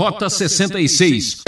Rota 0.00 0.30
66. 0.30 1.42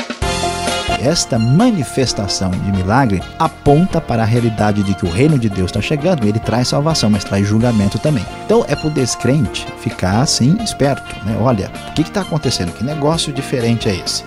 Esta 1.01 1.39
manifestação 1.39 2.51
de 2.51 2.71
milagre 2.71 3.23
aponta 3.39 3.99
para 3.99 4.25
a 4.25 4.27
realidade 4.27 4.83
de 4.83 4.95
que 4.95 5.07
o 5.07 5.11
reino 5.11 5.39
de 5.39 5.49
Deus 5.49 5.71
está 5.71 5.81
chegando. 5.81 6.27
Ele 6.27 6.39
traz 6.39 6.69
salvação, 6.69 7.09
mas 7.09 7.25
traz 7.25 7.49
julgamento 7.49 7.99
também. 7.99 8.27
Então 8.45 8.63
é 8.69 8.77
para 8.77 8.89
o 8.89 8.91
descrente 8.91 9.67
ficar 9.79 10.21
assim 10.21 10.63
esperto. 10.63 11.17
Né? 11.25 11.35
Olha, 11.41 11.73
o 11.89 11.95
que 11.95 12.03
está 12.03 12.21
acontecendo? 12.21 12.73
Que 12.73 12.85
negócio 12.85 13.33
diferente 13.33 13.89
é 13.89 13.97
esse? 13.97 14.23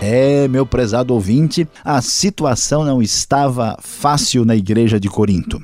É, 0.00 0.48
meu 0.48 0.64
prezado 0.64 1.12
ouvinte, 1.12 1.68
a 1.84 2.00
situação 2.00 2.82
não 2.82 3.02
estava 3.02 3.76
fácil 3.78 4.46
na 4.46 4.56
igreja 4.56 4.98
de 4.98 5.10
Corinto. 5.10 5.62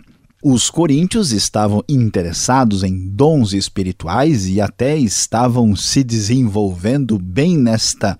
Os 0.49 0.71
coríntios 0.71 1.33
estavam 1.33 1.83
interessados 1.89 2.85
em 2.85 3.09
dons 3.09 3.53
espirituais 3.53 4.47
e 4.47 4.61
até 4.61 4.97
estavam 4.97 5.75
se 5.75 6.05
desenvolvendo 6.05 7.19
bem 7.19 7.59
nesta 7.59 8.16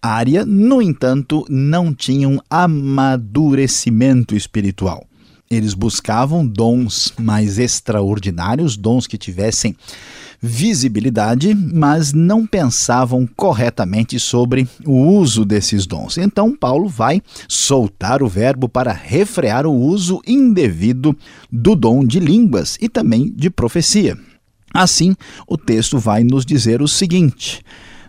área, 0.00 0.46
no 0.46 0.80
entanto, 0.80 1.44
não 1.50 1.92
tinham 1.92 2.40
amadurecimento 2.48 4.36
espiritual. 4.36 5.04
Eles 5.50 5.74
buscavam 5.74 6.46
dons 6.46 7.12
mais 7.18 7.58
extraordinários, 7.58 8.76
dons 8.76 9.08
que 9.08 9.18
tivessem 9.18 9.74
visibilidade, 10.40 11.54
mas 11.54 12.12
não 12.12 12.46
pensavam 12.46 13.28
corretamente 13.36 14.18
sobre 14.20 14.68
o 14.86 14.92
uso 14.92 15.44
desses 15.44 15.86
dons. 15.86 16.16
Então, 16.16 16.54
Paulo 16.54 16.88
vai 16.88 17.20
soltar 17.48 18.22
o 18.22 18.28
verbo 18.28 18.68
para 18.68 18.92
refrear 18.92 19.66
o 19.66 19.72
uso 19.72 20.20
indevido 20.26 21.16
do 21.50 21.74
dom 21.74 22.04
de 22.04 22.20
línguas 22.20 22.76
e 22.80 22.88
também 22.88 23.32
de 23.34 23.50
profecia. 23.50 24.16
Assim, 24.72 25.14
o 25.46 25.56
texto 25.56 25.98
vai 25.98 26.22
nos 26.22 26.44
dizer 26.44 26.82
o 26.82 26.88
seguinte: 26.88 27.62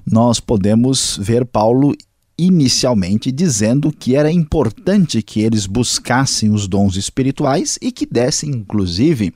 nós 0.06 0.40
podemos 0.40 1.18
ver 1.22 1.46
Paulo 1.46 1.94
inicialmente 2.40 3.32
dizendo 3.32 3.92
que 3.92 4.16
era 4.16 4.32
importante 4.32 5.22
que 5.22 5.42
eles 5.42 5.66
buscassem 5.66 6.50
os 6.52 6.68
dons 6.68 6.96
espirituais 6.96 7.78
e 7.82 7.92
que 7.92 8.06
dessem, 8.06 8.50
inclusive, 8.52 9.34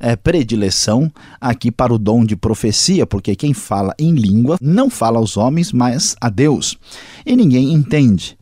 é, 0.00 0.16
predileção 0.16 1.10
aqui 1.40 1.70
para 1.70 1.94
o 1.94 1.98
dom 1.98 2.24
de 2.24 2.34
profecia, 2.34 3.06
porque 3.06 3.36
quem 3.36 3.54
fala 3.54 3.94
em 3.96 4.12
língua 4.14 4.58
não 4.60 4.90
fala 4.90 5.18
aos 5.18 5.36
homens, 5.36 5.72
mas 5.72 6.16
a 6.20 6.28
Deus. 6.28 6.76
E 7.24 7.36
ninguém 7.36 7.72
entende. 7.72 8.36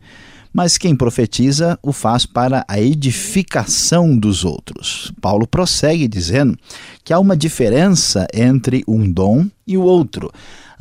Mas 0.53 0.77
quem 0.77 0.95
profetiza 0.95 1.79
o 1.81 1.93
faz 1.93 2.25
para 2.25 2.65
a 2.67 2.79
edificação 2.79 4.17
dos 4.17 4.43
outros. 4.43 5.11
Paulo 5.21 5.47
prossegue 5.47 6.07
dizendo 6.07 6.57
que 7.03 7.13
há 7.13 7.19
uma 7.19 7.37
diferença 7.37 8.27
entre 8.33 8.83
um 8.87 9.09
dom 9.09 9.47
e 9.65 9.77
o 9.77 9.83
outro 9.83 10.31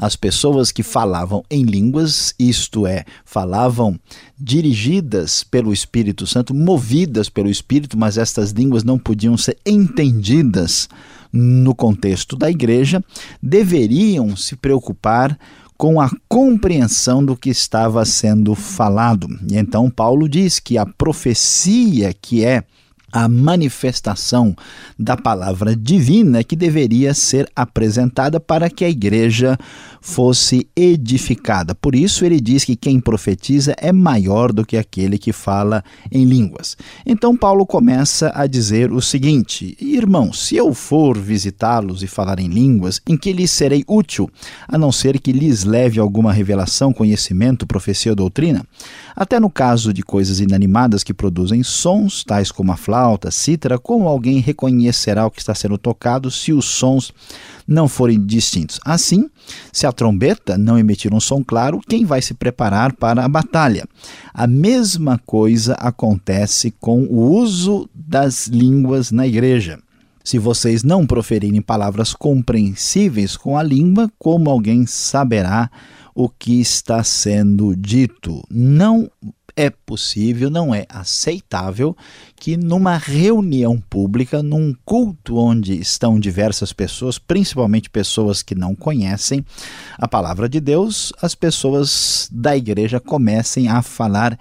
as 0.00 0.16
pessoas 0.16 0.72
que 0.72 0.82
falavam 0.82 1.44
em 1.50 1.62
línguas, 1.62 2.34
isto 2.38 2.86
é, 2.86 3.04
falavam 3.22 4.00
dirigidas 4.38 5.44
pelo 5.44 5.74
Espírito 5.74 6.26
Santo, 6.26 6.54
movidas 6.54 7.28
pelo 7.28 7.50
Espírito, 7.50 7.98
mas 7.98 8.16
estas 8.16 8.50
línguas 8.50 8.82
não 8.82 8.98
podiam 8.98 9.36
ser 9.36 9.58
entendidas 9.66 10.88
no 11.30 11.74
contexto 11.74 12.34
da 12.34 12.50
igreja, 12.50 13.04
deveriam 13.42 14.34
se 14.34 14.56
preocupar 14.56 15.38
com 15.80 15.98
a 15.98 16.10
compreensão 16.28 17.24
do 17.24 17.34
que 17.34 17.48
estava 17.48 18.04
sendo 18.04 18.54
falado. 18.54 19.26
E 19.50 19.56
então 19.56 19.88
Paulo 19.88 20.28
diz 20.28 20.60
que 20.60 20.76
a 20.76 20.84
profecia 20.84 22.12
que 22.12 22.44
é 22.44 22.64
a 23.12 23.28
manifestação 23.28 24.54
da 24.98 25.16
palavra 25.16 25.74
divina 25.74 26.44
que 26.44 26.56
deveria 26.56 27.14
ser 27.14 27.48
apresentada 27.54 28.38
para 28.38 28.70
que 28.70 28.84
a 28.84 28.88
igreja 28.88 29.58
fosse 30.00 30.68
edificada. 30.74 31.74
Por 31.74 31.94
isso 31.94 32.24
ele 32.24 32.40
diz 32.40 32.64
que 32.64 32.76
quem 32.76 33.00
profetiza 33.00 33.74
é 33.78 33.92
maior 33.92 34.52
do 34.52 34.64
que 34.64 34.76
aquele 34.76 35.18
que 35.18 35.32
fala 35.32 35.84
em 36.10 36.24
línguas. 36.24 36.76
Então 37.04 37.36
Paulo 37.36 37.66
começa 37.66 38.32
a 38.34 38.46
dizer 38.46 38.92
o 38.92 39.00
seguinte: 39.00 39.76
Irmãos, 39.80 40.46
se 40.46 40.56
eu 40.56 40.72
for 40.72 41.18
visitá-los 41.18 42.02
e 42.02 42.06
falar 42.06 42.38
em 42.38 42.48
línguas, 42.48 43.00
em 43.06 43.16
que 43.16 43.32
lhes 43.32 43.50
serei 43.50 43.84
útil, 43.86 44.30
a 44.66 44.78
não 44.78 44.90
ser 44.90 45.18
que 45.20 45.32
lhes 45.32 45.64
leve 45.64 46.00
alguma 46.00 46.32
revelação, 46.32 46.92
conhecimento, 46.92 47.66
profecia 47.66 48.12
ou 48.12 48.16
doutrina? 48.16 48.64
Até 49.14 49.38
no 49.38 49.50
caso 49.50 49.92
de 49.92 50.02
coisas 50.02 50.40
inanimadas 50.40 51.04
que 51.04 51.12
produzem 51.12 51.62
sons, 51.62 52.24
tais 52.24 52.50
como 52.50 52.72
a 52.72 52.76
flauta, 52.76 52.99
flauta, 53.00 53.30
cítara, 53.30 53.78
como 53.78 54.06
alguém 54.06 54.40
reconhecerá 54.40 55.26
o 55.26 55.30
que 55.30 55.40
está 55.40 55.54
sendo 55.54 55.78
tocado 55.78 56.30
se 56.30 56.52
os 56.52 56.66
sons 56.66 57.14
não 57.66 57.88
forem 57.88 58.22
distintos? 58.22 58.78
Assim, 58.84 59.30
se 59.72 59.86
a 59.86 59.92
trombeta 59.92 60.58
não 60.58 60.78
emitir 60.78 61.14
um 61.14 61.18
som 61.18 61.42
claro, 61.42 61.80
quem 61.88 62.04
vai 62.04 62.20
se 62.20 62.34
preparar 62.34 62.92
para 62.92 63.24
a 63.24 63.28
batalha? 63.28 63.86
A 64.34 64.46
mesma 64.46 65.18
coisa 65.24 65.72
acontece 65.74 66.74
com 66.78 67.04
o 67.04 67.34
uso 67.38 67.88
das 67.94 68.48
línguas 68.48 69.10
na 69.10 69.26
igreja. 69.26 69.78
Se 70.22 70.38
vocês 70.38 70.82
não 70.82 71.06
proferirem 71.06 71.62
palavras 71.62 72.12
compreensíveis 72.12 73.34
com 73.34 73.56
a 73.56 73.62
língua, 73.62 74.12
como 74.18 74.50
alguém 74.50 74.84
saberá 74.84 75.70
o 76.14 76.28
que 76.28 76.60
está 76.60 77.02
sendo 77.02 77.74
dito? 77.74 78.44
Não 78.50 79.10
é 79.56 79.70
possível, 79.70 80.50
não 80.50 80.74
é 80.74 80.86
aceitável 80.88 81.96
que 82.36 82.56
numa 82.56 82.96
reunião 82.96 83.80
pública, 83.80 84.42
num 84.42 84.74
culto 84.84 85.36
onde 85.36 85.78
estão 85.78 86.18
diversas 86.18 86.72
pessoas, 86.72 87.18
principalmente 87.18 87.90
pessoas 87.90 88.42
que 88.42 88.54
não 88.54 88.74
conhecem 88.74 89.44
a 89.98 90.08
palavra 90.08 90.48
de 90.48 90.60
Deus, 90.60 91.12
as 91.20 91.34
pessoas 91.34 92.28
da 92.32 92.56
igreja 92.56 92.98
comecem 92.98 93.68
a 93.68 93.82
falar 93.82 94.38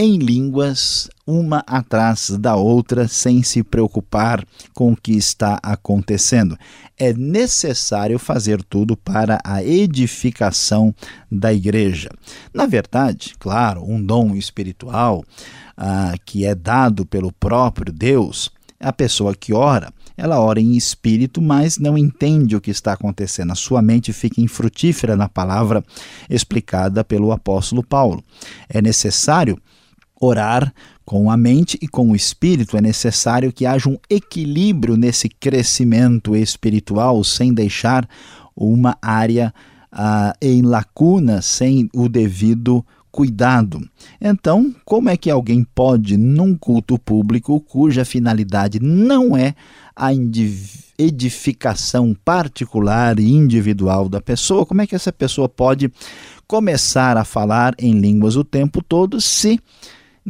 em 0.00 0.16
línguas, 0.16 1.10
uma 1.26 1.64
atrás 1.66 2.30
da 2.38 2.54
outra, 2.54 3.08
sem 3.08 3.42
se 3.42 3.64
preocupar 3.64 4.46
com 4.72 4.92
o 4.92 4.96
que 4.96 5.10
está 5.10 5.58
acontecendo. 5.60 6.56
É 6.96 7.12
necessário 7.12 8.16
fazer 8.16 8.62
tudo 8.62 8.96
para 8.96 9.40
a 9.42 9.60
edificação 9.60 10.94
da 11.28 11.52
igreja. 11.52 12.10
Na 12.54 12.64
verdade, 12.64 13.34
claro, 13.40 13.82
um 13.82 14.00
dom 14.00 14.36
espiritual 14.36 15.24
ah, 15.76 16.14
que 16.24 16.46
é 16.46 16.54
dado 16.54 17.04
pelo 17.04 17.32
próprio 17.32 17.92
Deus, 17.92 18.52
a 18.78 18.92
pessoa 18.92 19.34
que 19.34 19.52
ora 19.52 19.92
ela 20.16 20.40
ora 20.40 20.60
em 20.60 20.76
espírito, 20.76 21.40
mas 21.40 21.78
não 21.78 21.96
entende 21.96 22.56
o 22.56 22.60
que 22.60 22.72
está 22.72 22.92
acontecendo. 22.92 23.52
A 23.52 23.54
sua 23.54 23.80
mente 23.80 24.12
fica 24.12 24.40
infrutífera 24.40 25.16
na 25.16 25.28
palavra 25.28 25.84
explicada 26.28 27.04
pelo 27.04 27.30
apóstolo 27.30 27.84
Paulo. 27.84 28.22
É 28.68 28.82
necessário 28.82 29.56
orar 30.20 30.72
com 31.04 31.30
a 31.30 31.36
mente 31.36 31.78
e 31.80 31.88
com 31.88 32.10
o 32.10 32.16
espírito, 32.16 32.76
é 32.76 32.80
necessário 32.80 33.52
que 33.52 33.64
haja 33.64 33.88
um 33.88 33.96
equilíbrio 34.10 34.96
nesse 34.96 35.28
crescimento 35.28 36.36
espiritual, 36.36 37.24
sem 37.24 37.54
deixar 37.54 38.08
uma 38.54 38.96
área 39.00 39.54
uh, 39.92 40.36
em 40.42 40.62
lacuna, 40.62 41.40
sem 41.40 41.88
o 41.94 42.08
devido 42.08 42.84
cuidado. 43.10 43.80
Então, 44.20 44.74
como 44.84 45.08
é 45.08 45.16
que 45.16 45.30
alguém 45.30 45.64
pode, 45.64 46.16
num 46.16 46.54
culto 46.54 46.98
público 46.98 47.60
cuja 47.60 48.04
finalidade 48.04 48.78
não 48.80 49.36
é 49.36 49.54
a 49.96 50.10
edificação 50.98 52.14
particular 52.24 53.18
e 53.18 53.32
individual 53.32 54.08
da 54.08 54.20
pessoa, 54.20 54.66
como 54.66 54.82
é 54.82 54.86
que 54.86 54.94
essa 54.94 55.12
pessoa 55.12 55.48
pode 55.48 55.90
começar 56.46 57.16
a 57.16 57.24
falar 57.24 57.74
em 57.78 57.98
línguas 57.98 58.36
o 58.36 58.44
tempo 58.44 58.82
todo 58.82 59.20
se 59.20 59.60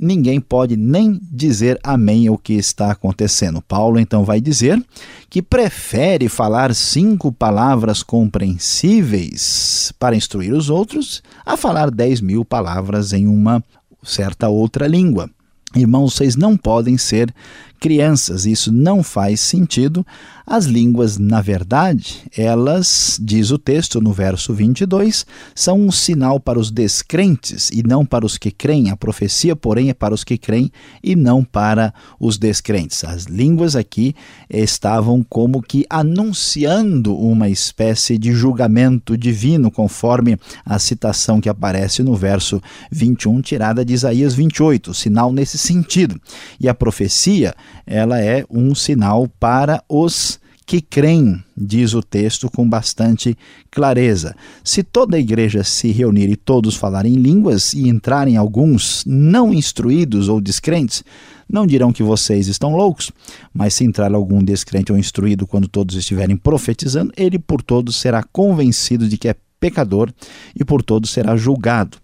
ninguém 0.00 0.41
pode 0.41 0.76
nem 0.76 1.20
dizer 1.31 1.78
amém 1.82 2.26
ao 2.26 2.38
que 2.38 2.54
está 2.54 2.91
acontecendo. 2.91 3.62
Paulo 3.62 3.98
então 3.98 4.25
vai 4.25 4.41
dizer 4.41 4.82
que 5.28 5.42
prefere 5.42 6.28
falar 6.28 6.75
cinco 6.75 7.31
palavras 7.31 8.03
compreensíveis 8.03 9.92
para 9.98 10.16
instruir 10.16 10.54
os 10.54 10.70
outros 10.70 11.22
a 11.45 11.56
falar 11.56 11.91
dez 11.91 12.21
mil 12.21 12.45
palavras 12.45 13.12
em 13.12 13.27
uma 13.27 13.62
certa 14.03 14.48
outra 14.48 14.86
língua. 14.86 15.28
Irmãos, 15.74 16.15
vocês 16.15 16.34
não 16.34 16.56
podem 16.56 16.97
ser 16.97 17.34
crianças, 17.78 18.47
isso 18.47 18.72
não 18.72 19.03
faz 19.03 19.41
sentido. 19.41 20.04
As 20.51 20.65
línguas, 20.65 21.19
na 21.19 21.42
verdade, 21.42 22.22
elas, 22.34 23.21
diz 23.22 23.51
o 23.51 23.59
texto 23.59 24.01
no 24.01 24.15
verso 24.15 24.54
22, 24.54 25.27
são 25.54 25.78
um 25.78 25.92
sinal 25.92 26.41
para 26.41 26.59
os 26.59 26.71
descrentes 26.71 27.69
e 27.71 27.83
não 27.83 28.04
para 28.04 28.25
os 28.25 28.39
que 28.39 28.51
creem. 28.51 28.89
A 28.91 28.97
profecia, 28.97 29.54
porém, 29.54 29.91
é 29.91 29.95
para 29.95 30.15
os 30.15 30.25
que 30.25 30.39
creem 30.39 30.72
e 31.04 31.15
não 31.15 31.45
para 31.45 31.92
os 32.19 32.39
descrentes. 32.39 33.04
As 33.04 33.25
línguas 33.25 33.77
aqui 33.77 34.15
estavam 34.48 35.22
como 35.22 35.60
que 35.60 35.84
anunciando 35.91 37.15
uma 37.15 37.51
espécie 37.51 38.16
de 38.16 38.33
julgamento 38.33 39.19
divino, 39.19 39.71
conforme 39.71 40.39
a 40.65 40.78
citação 40.78 41.42
que 41.42 41.48
aparece 41.51 42.03
no 42.03 42.16
verso 42.16 42.63
21, 42.91 43.42
tirada 43.42 43.84
de 43.84 43.92
Isaías 43.92 44.34
28, 44.34 44.95
sinal 44.95 45.30
nesse 45.30 45.59
sentido. 45.59 46.19
E 46.59 46.66
a 46.71 46.75
profecia 46.75 47.54
ela 47.86 48.20
é 48.20 48.44
um 48.50 48.74
sinal 48.74 49.28
para 49.41 49.82
os 49.88 50.41
que 50.68 50.82
creem, 50.82 51.42
diz 51.56 51.94
o 51.94 52.03
texto 52.03 52.50
com 52.50 52.68
bastante 52.68 53.34
clareza. 53.70 54.36
Se 54.62 54.82
toda 54.82 55.16
a 55.16 55.20
igreja 55.20 55.65
se 55.65 55.91
reunir 55.91 56.28
e 56.28 56.36
todos 56.36 56.76
falarem 56.76 57.15
línguas 57.15 57.72
e 57.72 57.88
entrarem 57.88 58.36
alguns 58.36 59.03
não 59.06 59.54
instruídos 59.54 60.28
ou 60.28 60.42
descrentes, 60.42 61.03
não 61.48 61.66
dirão 61.66 61.91
que 61.91 62.03
vocês 62.03 62.48
estão 62.48 62.76
loucos, 62.76 63.10
mas 63.54 63.72
se 63.72 63.84
entrar 63.84 64.12
algum 64.12 64.44
descrente 64.44 64.92
ou 64.92 64.98
instruído 64.98 65.47
quando 65.47 65.66
todos 65.66 65.97
estiverem 65.97 66.36
profetizando, 66.36 67.15
ele 67.16 67.38
por 67.38 67.62
todos 67.62 67.97
será 67.97 68.22
convencido 68.22 69.09
de 69.09 69.16
que 69.16 69.28
é 69.28 69.36
pecador 69.59 70.12
e 70.54 70.66
por 70.66 70.82
todos 70.82 71.09
será 71.09 71.34
julgado. 71.34 71.97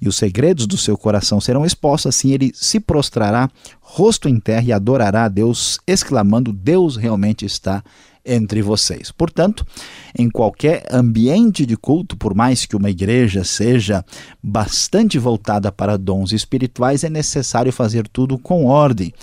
E 0.00 0.08
os 0.08 0.16
segredos 0.16 0.66
do 0.66 0.76
seu 0.76 0.96
coração 0.96 1.40
serão 1.40 1.64
expostos, 1.64 2.14
assim 2.14 2.32
ele 2.32 2.52
se 2.54 2.80
prostrará, 2.80 3.50
rosto 3.80 4.28
em 4.28 4.38
terra, 4.38 4.64
e 4.66 4.72
adorará 4.72 5.24
a 5.24 5.28
Deus, 5.28 5.78
exclamando: 5.86 6.52
Deus 6.52 6.96
realmente 6.96 7.44
está 7.44 7.82
entre 8.26 8.60
vocês. 8.60 9.12
Portanto, 9.12 9.64
em 10.18 10.28
qualquer 10.28 10.84
ambiente 10.90 11.64
de 11.64 11.76
culto, 11.76 12.16
por 12.16 12.34
mais 12.34 12.66
que 12.66 12.76
uma 12.76 12.90
igreja 12.90 13.44
seja 13.44 14.04
bastante 14.42 15.18
voltada 15.18 15.70
para 15.70 15.96
dons 15.96 16.32
espirituais, 16.32 17.04
é 17.04 17.08
necessário 17.08 17.72
fazer 17.72 18.08
tudo 18.08 18.36
com 18.36 18.66
ordem, 18.66 19.14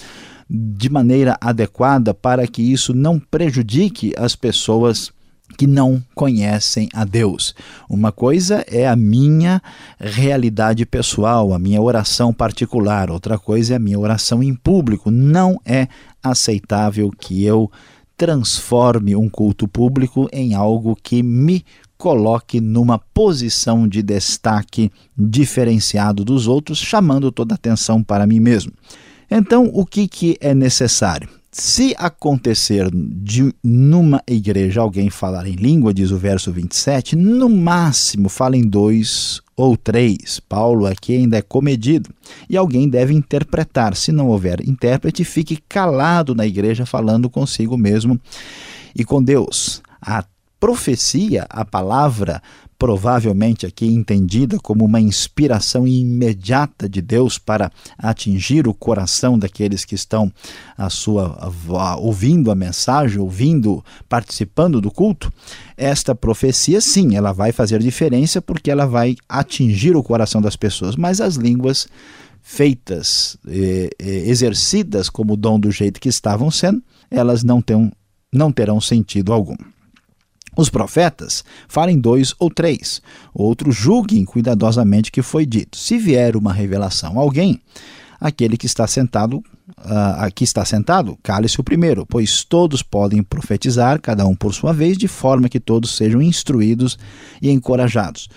de 0.50 0.90
maneira 0.90 1.38
adequada, 1.42 2.14
para 2.14 2.48
que 2.48 2.62
isso 2.62 2.94
não 2.94 3.20
prejudique 3.20 4.14
as 4.18 4.36
pessoas 4.36 5.12
que 5.56 5.68
não 5.68 6.04
conhecem 6.16 6.90
a 6.94 7.06
Deus. 7.06 7.56
Uma 7.90 8.12
coisa 8.12 8.66
é 8.68 8.88
a 8.88 8.96
minha 8.96 9.62
realidade 10.00 10.86
pessoal, 10.86 11.54
a 11.54 11.60
minha 11.60 11.82
oração 11.82 12.34
particular, 12.34 13.10
outra 13.10 13.38
coisa 13.38 13.74
é 13.74 13.76
a 13.78 13.80
minha 13.80 14.00
oração 14.00 14.44
em 14.44 14.54
público. 14.54 15.12
Não 15.12 15.60
é 15.66 15.88
aceitável 16.22 17.12
que 17.12 17.44
eu 17.44 17.72
transforme 18.18 19.16
um 19.16 19.30
culto 19.30 19.68
público 19.68 20.30
em 20.32 20.54
algo 20.54 20.96
que 20.96 21.24
me 21.24 21.66
coloque 21.98 22.60
numa 22.60 23.00
posição 23.00 23.88
de 23.88 24.02
destaque 24.02 24.92
diferenciado 25.18 26.26
dos 26.26 26.48
outros, 26.48 26.78
chamando 26.78 27.32
toda 27.32 27.54
a 27.54 27.56
atenção 27.56 28.04
para 28.04 28.28
mim 28.28 28.40
mesmo. 28.40 28.74
Então, 29.32 29.70
o 29.74 29.86
que, 29.86 30.08
que 30.08 30.38
é 30.42 30.54
necessário? 30.54 31.30
Se 31.56 31.94
acontecer 32.00 32.90
de 32.92 33.54
numa 33.64 34.24
igreja 34.28 34.82
alguém 34.82 35.12
falar 35.12 35.46
em 35.46 35.54
língua, 35.54 35.94
diz 35.94 36.10
o 36.10 36.18
verso 36.18 36.52
27, 36.52 37.16
no 37.16 37.48
máximo 37.48 38.28
falem 38.28 38.68
dois 38.68 39.40
ou 39.56 39.78
três. 39.78 40.40
Paulo 40.40 40.88
aqui 40.88 41.16
ainda 41.16 41.38
é 41.38 41.44
comedido. 41.44 42.10
E 42.50 42.58
alguém 42.58 42.90
deve 42.90 43.14
interpretar. 43.14 43.96
Se 43.96 44.12
não 44.12 44.30
houver 44.30 44.68
intérprete, 44.68 45.24
fique 45.24 45.60
calado 45.70 46.34
na 46.34 46.44
igreja 46.44 46.88
falando 46.88 47.30
consigo 47.30 47.78
mesmo 47.78 48.20
e 48.96 49.06
com 49.06 49.22
Deus. 49.22 49.80
A 50.02 50.26
profecia, 50.60 51.46
a 51.52 51.64
palavra, 51.64 52.42
provavelmente 52.84 53.66
aqui 53.66 53.86
entendida 53.86 54.60
como 54.60 54.84
uma 54.84 55.00
inspiração 55.00 55.88
imediata 55.88 56.90
de 56.90 57.02
Deus 57.02 57.38
para 57.38 57.72
atingir 57.98 58.68
o 58.68 58.74
coração 58.74 59.40
daqueles 59.40 59.86
que 59.86 59.96
estão 59.96 60.30
a 60.78 60.90
sua 60.90 61.50
a, 61.80 61.96
ouvindo 61.96 62.52
a 62.52 62.56
mensagem, 62.56 63.20
ouvindo, 63.20 63.82
participando 64.10 64.82
do 64.82 64.92
culto, 64.92 65.32
esta 65.78 66.14
profecia 66.14 66.82
sim, 66.82 67.16
ela 67.16 67.32
vai 67.32 67.54
fazer 67.54 67.80
diferença 67.80 68.42
porque 68.42 68.70
ela 68.70 68.86
vai 68.86 69.16
atingir 69.30 69.96
o 69.96 70.04
coração 70.04 70.42
das 70.42 70.58
pessoas, 70.58 70.98
mas 70.98 71.22
as 71.22 71.36
línguas 71.36 71.88
feitas, 72.42 73.38
eh, 73.48 73.92
exercidas 73.98 75.10
como 75.10 75.38
dom 75.38 75.58
do 75.58 75.72
jeito 75.72 76.02
que 76.02 76.10
estavam 76.10 76.52
sendo, 76.52 76.84
elas 77.10 77.46
não, 77.46 77.62
têm, 77.62 77.90
não 78.30 78.52
terão 78.52 78.82
sentido 78.82 79.32
algum. 79.32 79.56
Os 80.56 80.70
profetas 80.70 81.44
falem 81.68 82.00
dois 82.00 82.34
ou 82.40 82.50
três, 82.50 83.02
outros 83.34 83.76
julguem 83.76 84.24
cuidadosamente 84.24 85.10
o 85.10 85.14
que 85.14 85.22
foi 85.22 85.46
dito. 85.46 85.78
Se 85.78 85.98
vier 85.98 86.36
uma 86.36 86.54
revelação 86.54 87.18
a 87.18 87.22
alguém, 87.22 87.60
aquele 88.20 88.56
que 88.56 88.66
está 88.66 88.88
sentado, 88.88 89.38
uh, 89.38 90.20
aqui 90.20 90.44
está 90.44 90.64
sentado, 90.64 91.18
cale-se 91.22 91.60
o 91.60 91.64
primeiro, 91.64 92.06
pois 92.06 92.44
todos 92.44 92.82
podem 92.82 93.22
profetizar, 93.24 94.00
cada 94.00 94.26
um 94.26 94.36
por 94.36 94.54
sua 94.54 94.72
vez, 94.72 94.98
de 94.98 95.08
forma 95.08 95.50
que 95.50 95.60
todos 95.60 95.96
sejam 95.96 96.22
instruídos 96.22 96.98
e 97.42 97.50
encorajados. 97.50 98.30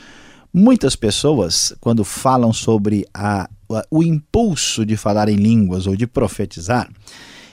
Muitas 0.52 0.96
pessoas, 0.96 1.74
quando 1.80 2.02
falam 2.02 2.52
sobre 2.52 3.06
a, 3.12 3.48
o 3.90 4.02
impulso 4.02 4.86
de 4.86 4.96
falar 4.96 5.28
em 5.28 5.36
línguas 5.36 5.86
ou 5.86 5.94
de 5.94 6.06
profetizar, 6.06 6.88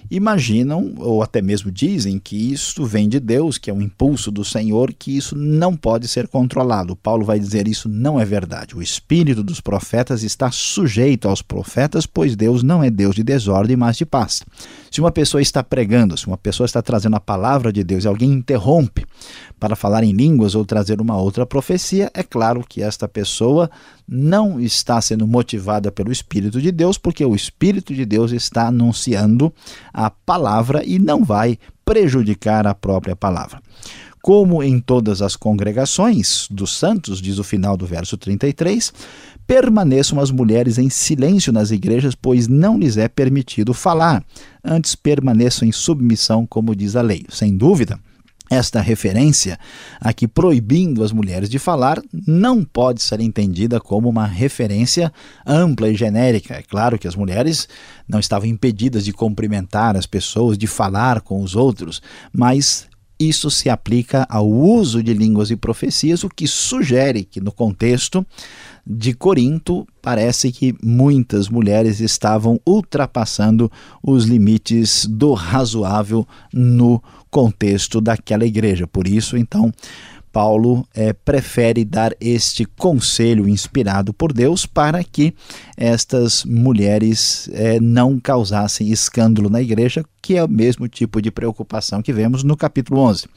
imaginam 0.09 0.94
ou 0.97 1.21
até 1.21 1.41
mesmo 1.41 1.71
dizem 1.71 2.19
que 2.19 2.51
isso 2.51 2.85
vem 2.85 3.09
de 3.09 3.19
Deus, 3.19 3.57
que 3.57 3.69
é 3.69 3.73
um 3.73 3.81
impulso 3.81 4.31
do 4.31 4.44
Senhor, 4.44 4.94
que 4.94 5.15
isso 5.15 5.35
não 5.35 5.75
pode 5.75 6.07
ser 6.07 6.27
controlado. 6.27 6.95
Paulo 6.95 7.25
vai 7.25 7.39
dizer 7.39 7.67
isso 7.67 7.89
não 7.89 8.19
é 8.19 8.25
verdade. 8.25 8.75
O 8.75 8.81
espírito 8.81 9.44
dos 9.44 9.61
profetas 9.61 10.23
está 10.23 10.51
sujeito 10.51 11.27
aos 11.27 11.41
profetas, 11.41 12.05
pois 12.05 12.35
Deus 12.35 12.63
não 12.63 12.83
é 12.83 12.89
Deus 12.89 13.15
de 13.15 13.23
desordem, 13.23 13.75
mas 13.75 13.97
de 13.97 14.05
paz. 14.05 14.44
Se 14.91 15.00
uma 15.00 15.11
pessoa 15.11 15.41
está 15.41 15.63
pregando, 15.63 16.17
se 16.17 16.27
uma 16.27 16.38
pessoa 16.38 16.65
está 16.65 16.81
trazendo 16.81 17.15
a 17.15 17.19
palavra 17.19 17.73
de 17.73 17.83
Deus 17.83 18.03
e 18.03 18.07
alguém 18.07 18.31
interrompe 18.31 19.05
para 19.59 19.75
falar 19.75 20.03
em 20.03 20.11
línguas 20.11 20.55
ou 20.55 20.65
trazer 20.65 21.01
uma 21.01 21.17
outra 21.17 21.45
profecia, 21.45 22.11
é 22.13 22.21
claro 22.21 22.63
que 22.67 22.81
esta 22.83 23.07
pessoa 23.07 23.71
não 24.07 24.59
está 24.59 25.01
sendo 25.01 25.27
motivada 25.27 25.91
pelo 25.91 26.11
Espírito 26.11 26.61
de 26.61 26.71
Deus, 26.71 26.97
porque 26.97 27.23
o 27.25 27.35
Espírito 27.35 27.94
de 27.94 28.05
Deus 28.05 28.31
está 28.31 28.67
anunciando 28.67 29.53
a 29.94 30.09
palavra 30.09 30.83
e 30.85 31.00
não 31.00 31.23
vai 31.23 31.57
prejudicar 31.85 32.67
a 32.67 32.73
própria 32.73 33.15
palavra. 33.15 33.61
Como 34.21 34.63
em 34.63 34.79
todas 34.79 35.21
as 35.21 35.35
congregações 35.35 36.47
dos 36.50 36.77
santos, 36.77 37.21
diz 37.21 37.39
o 37.39 37.44
final 37.44 37.75
do 37.75 37.85
verso 37.85 38.17
33, 38.17 38.94
permaneçam 39.45 40.17
as 40.17 40.31
mulheres 40.31 40.77
em 40.77 40.89
silêncio 40.89 41.51
nas 41.51 41.71
igrejas, 41.71 42.15
pois 42.15 42.47
não 42.47 42.77
lhes 42.77 42.95
é 42.95 43.09
permitido 43.09 43.73
falar. 43.73 44.23
Antes 44.63 44.95
permaneçam 44.95 45.67
em 45.67 45.73
submissão, 45.73 46.45
como 46.45 46.73
diz 46.73 46.95
a 46.95 47.01
lei. 47.01 47.25
Sem 47.29 47.57
dúvida, 47.57 48.00
esta 48.53 48.79
referência, 48.79 49.57
aqui 50.00 50.27
proibindo 50.27 51.03
as 51.03 51.11
mulheres 51.11 51.50
de 51.50 51.57
falar, 51.57 52.01
não 52.11 52.63
pode 52.63 53.01
ser 53.01 53.19
entendida 53.19 53.79
como 53.79 54.07
uma 54.07 54.25
referência 54.25 55.11
ampla 55.45 55.89
e 55.89 55.95
genérica. 55.95 56.55
É 56.55 56.61
claro 56.61 57.00
que 57.00 57.07
as 57.07 57.15
mulheres 57.15 57.67
não 58.07 58.19
estavam 58.19 58.47
impedidas 58.47 59.05
de 59.05 59.11
cumprimentar 59.11 59.97
as 59.97 60.05
pessoas, 60.05 60.57
de 60.57 60.67
falar 60.67 61.21
com 61.21 61.41
os 61.41 61.55
outros, 61.55 62.01
mas 62.31 62.88
isso 63.28 63.50
se 63.50 63.70
aplica 63.70 64.25
ao 64.30 64.50
uso 64.50 65.02
de 65.04 65.14
línguas 65.14 65.52
e 65.52 65.56
profecias, 65.56 66.24
o 66.24 66.30
que 66.30 66.48
sugere 66.48 67.24
que, 67.24 67.40
no 67.42 67.52
contexto 67.52 68.25
de 68.86 69.13
Corinto, 69.13 69.88
parece 70.01 70.51
que 70.51 70.75
muitas 70.84 71.48
mulheres 71.48 72.00
estavam 72.00 72.60
ultrapassando 72.65 73.72
os 74.01 74.25
limites 74.25 75.06
do 75.06 75.34
razoável 75.34 76.27
no 76.53 77.01
contexto 77.32 78.00
daquela 78.00 78.46
igreja. 78.46 78.86
Por 78.86 79.08
isso, 79.08 79.38
então, 79.38 79.72
Paulo 80.34 80.84
é, 80.96 81.13
prefere 81.13 81.86
dar 81.86 82.16
este 82.20 82.66
conselho 82.66 83.48
inspirado 83.48 84.12
por 84.12 84.34
Deus 84.34 84.66
para 84.66 85.04
que 85.04 85.32
estas 85.78 86.44
mulheres 86.44 87.48
é, 87.54 87.80
não 87.80 88.20
causassem 88.20 88.90
escândalo 88.90 89.48
na 89.48 89.62
igreja, 89.62 90.04
que 90.20 90.36
é 90.36 90.44
o 90.44 90.50
mesmo 90.50 90.88
tipo 90.88 91.22
de 91.22 91.30
preocupação 91.30 92.02
que 92.02 92.12
vemos 92.12 92.44
no 92.44 92.58
capítulo 92.58 93.00
11. 93.02 93.28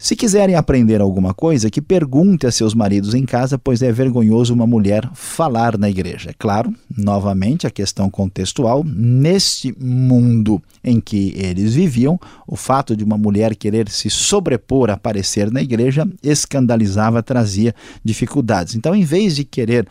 Se 0.00 0.14
quiserem 0.14 0.54
aprender 0.54 1.00
alguma 1.00 1.34
coisa, 1.34 1.68
que 1.68 1.82
pergunte 1.82 2.46
a 2.46 2.52
seus 2.52 2.72
maridos 2.72 3.14
em 3.14 3.26
casa, 3.26 3.58
pois 3.58 3.82
é 3.82 3.90
vergonhoso 3.90 4.54
uma 4.54 4.64
mulher 4.64 5.10
falar 5.12 5.76
na 5.76 5.90
igreja. 5.90 6.30
É 6.30 6.34
claro, 6.38 6.72
novamente, 6.96 7.66
a 7.66 7.70
questão 7.70 8.08
contextual, 8.08 8.84
neste 8.84 9.74
mundo 9.76 10.62
em 10.84 11.00
que 11.00 11.34
eles 11.36 11.74
viviam, 11.74 12.16
o 12.46 12.54
fato 12.54 12.96
de 12.96 13.02
uma 13.02 13.18
mulher 13.18 13.56
querer 13.56 13.88
se 13.88 14.08
sobrepor, 14.08 14.88
aparecer 14.88 15.50
na 15.50 15.60
igreja, 15.60 16.08
escandalizava, 16.22 17.20
trazia 17.20 17.74
dificuldades. 18.04 18.76
Então, 18.76 18.94
em 18.94 19.02
vez 19.02 19.34
de 19.34 19.42
querer 19.42 19.84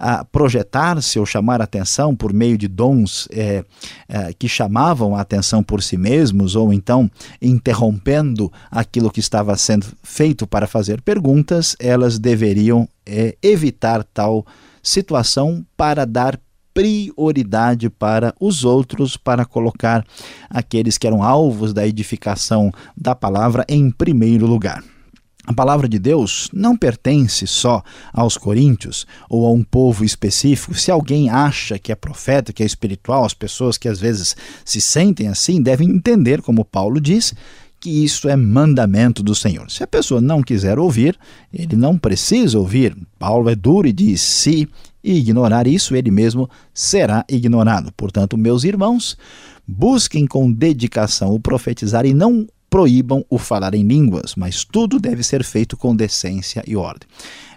a 0.00 0.24
projetar-se 0.24 1.18
ou 1.18 1.26
chamar 1.26 1.60
atenção 1.60 2.16
por 2.16 2.32
meio 2.32 2.56
de 2.56 2.66
dons 2.66 3.28
é, 3.30 3.62
é, 4.08 4.32
que 4.32 4.48
chamavam 4.48 5.14
a 5.14 5.20
atenção 5.20 5.62
por 5.62 5.82
si 5.82 5.98
mesmos, 5.98 6.56
ou 6.56 6.72
então 6.72 7.10
interrompendo 7.40 8.50
aquilo 8.70 9.10
que 9.10 9.20
estava 9.20 9.54
sendo 9.58 9.86
feito 10.02 10.46
para 10.46 10.66
fazer 10.66 11.02
perguntas, 11.02 11.76
elas 11.78 12.18
deveriam 12.18 12.88
é, 13.04 13.36
evitar 13.42 14.02
tal 14.02 14.46
situação 14.82 15.64
para 15.76 16.06
dar 16.06 16.40
prioridade 16.72 17.90
para 17.90 18.34
os 18.40 18.64
outros, 18.64 19.18
para 19.18 19.44
colocar 19.44 20.02
aqueles 20.48 20.96
que 20.96 21.06
eram 21.06 21.22
alvos 21.22 21.74
da 21.74 21.86
edificação 21.86 22.72
da 22.96 23.14
palavra 23.14 23.66
em 23.68 23.90
primeiro 23.90 24.46
lugar. 24.46 24.82
A 25.50 25.52
palavra 25.52 25.88
de 25.88 25.98
Deus 25.98 26.48
não 26.52 26.76
pertence 26.76 27.44
só 27.44 27.82
aos 28.12 28.38
coríntios 28.38 29.04
ou 29.28 29.44
a 29.44 29.50
um 29.50 29.64
povo 29.64 30.04
específico. 30.04 30.74
Se 30.74 30.92
alguém 30.92 31.28
acha 31.28 31.76
que 31.76 31.90
é 31.90 31.96
profeta, 31.96 32.52
que 32.52 32.62
é 32.62 32.66
espiritual, 32.66 33.24
as 33.24 33.34
pessoas 33.34 33.76
que 33.76 33.88
às 33.88 33.98
vezes 33.98 34.36
se 34.64 34.80
sentem 34.80 35.26
assim 35.26 35.60
devem 35.60 35.90
entender, 35.90 36.40
como 36.40 36.64
Paulo 36.64 37.00
diz, 37.00 37.34
que 37.80 37.90
isso 37.90 38.28
é 38.28 38.36
mandamento 38.36 39.24
do 39.24 39.34
Senhor. 39.34 39.68
Se 39.72 39.82
a 39.82 39.88
pessoa 39.88 40.20
não 40.20 40.40
quiser 40.40 40.78
ouvir, 40.78 41.18
ele 41.52 41.74
não 41.74 41.98
precisa 41.98 42.56
ouvir. 42.56 42.96
Paulo 43.18 43.50
é 43.50 43.56
duro 43.56 43.88
e 43.88 43.92
diz: 43.92 44.20
se 44.20 44.68
ignorar 45.02 45.66
isso, 45.66 45.96
ele 45.96 46.12
mesmo 46.12 46.48
será 46.72 47.24
ignorado. 47.28 47.90
Portanto, 47.96 48.38
meus 48.38 48.62
irmãos, 48.62 49.18
busquem 49.66 50.28
com 50.28 50.52
dedicação 50.52 51.34
o 51.34 51.40
profetizar 51.40 52.06
e 52.06 52.14
não 52.14 52.46
proíbam 52.70 53.24
o 53.28 53.36
falar 53.36 53.74
em 53.74 53.82
línguas, 53.82 54.36
mas 54.36 54.64
tudo 54.64 55.00
deve 55.00 55.24
ser 55.24 55.42
feito 55.42 55.76
com 55.76 55.94
decência 55.94 56.62
e 56.66 56.76
ordem. 56.76 57.08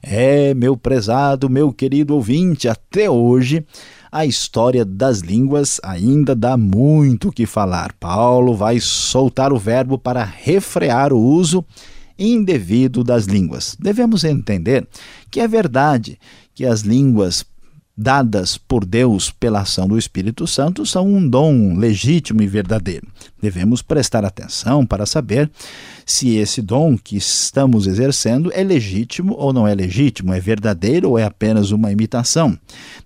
É, 0.02 0.54
meu 0.56 0.76
prezado, 0.76 1.50
meu 1.50 1.72
querido 1.72 2.16
ouvinte, 2.16 2.68
até 2.68 3.10
hoje 3.10 3.64
a 4.12 4.26
história 4.26 4.84
das 4.84 5.20
línguas 5.20 5.80
ainda 5.84 6.36
dá 6.36 6.58
muito 6.58 7.30
o 7.30 7.32
que 7.32 7.46
falar. 7.46 7.94
Paulo 7.94 8.56
vai 8.56 8.80
soltar 8.80 9.54
o 9.54 9.58
verbo 9.58 9.98
para 9.98 10.24
refrear 10.24 11.14
o 11.14 11.20
uso 11.20 11.64
indevido 12.18 13.04
das 13.04 13.26
línguas. 13.26 13.76
Devemos 13.80 14.24
entender 14.24 14.88
que 15.32 15.40
é 15.40 15.48
verdade 15.48 16.20
que 16.54 16.66
as 16.66 16.82
línguas 16.82 17.46
dadas 17.96 18.58
por 18.58 18.86
Deus 18.86 19.30
pela 19.30 19.62
ação 19.62 19.88
do 19.88 19.98
Espírito 19.98 20.48
Santo 20.48 20.86
são 20.86 21.08
um 21.08 21.28
dom 21.28 21.76
legítimo 21.78 22.42
e 22.42 22.48
verdadeiro. 22.48 23.08
Devemos 23.42 23.82
prestar 23.82 24.26
atenção 24.26 24.86
para 24.86 25.06
saber 25.06 25.50
se 26.06 26.36
esse 26.36 26.62
dom 26.62 26.98
que 26.98 27.16
estamos 27.16 27.86
exercendo 27.86 28.52
é 28.54 28.64
legítimo 28.64 29.36
ou 29.38 29.54
não 29.54 29.68
é 29.68 29.76
legítimo, 29.76 30.34
é 30.34 30.40
verdadeiro 30.40 31.12
ou 31.12 31.20
é 31.20 31.24
apenas 31.24 31.72
uma 31.72 31.92
imitação. 31.92 32.58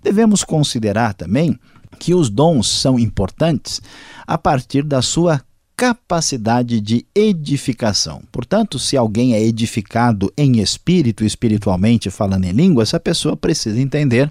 Devemos 0.02 0.42
considerar 0.42 1.12
também 1.12 1.58
que 1.98 2.14
os 2.14 2.30
dons 2.30 2.68
são 2.68 2.98
importantes 2.98 3.80
a 4.26 4.38
partir 4.38 4.82
da 4.82 5.02
sua 5.02 5.42
capacidade 5.78 6.80
de 6.80 7.06
edificação. 7.14 8.20
Portanto, 8.32 8.80
se 8.80 8.96
alguém 8.96 9.34
é 9.34 9.40
edificado 9.40 10.32
em 10.36 10.58
espírito, 10.58 11.24
espiritualmente 11.24 12.10
falando 12.10 12.46
em 12.46 12.50
língua, 12.50 12.82
essa 12.82 12.98
pessoa 12.98 13.36
precisa 13.36 13.80
entender 13.80 14.28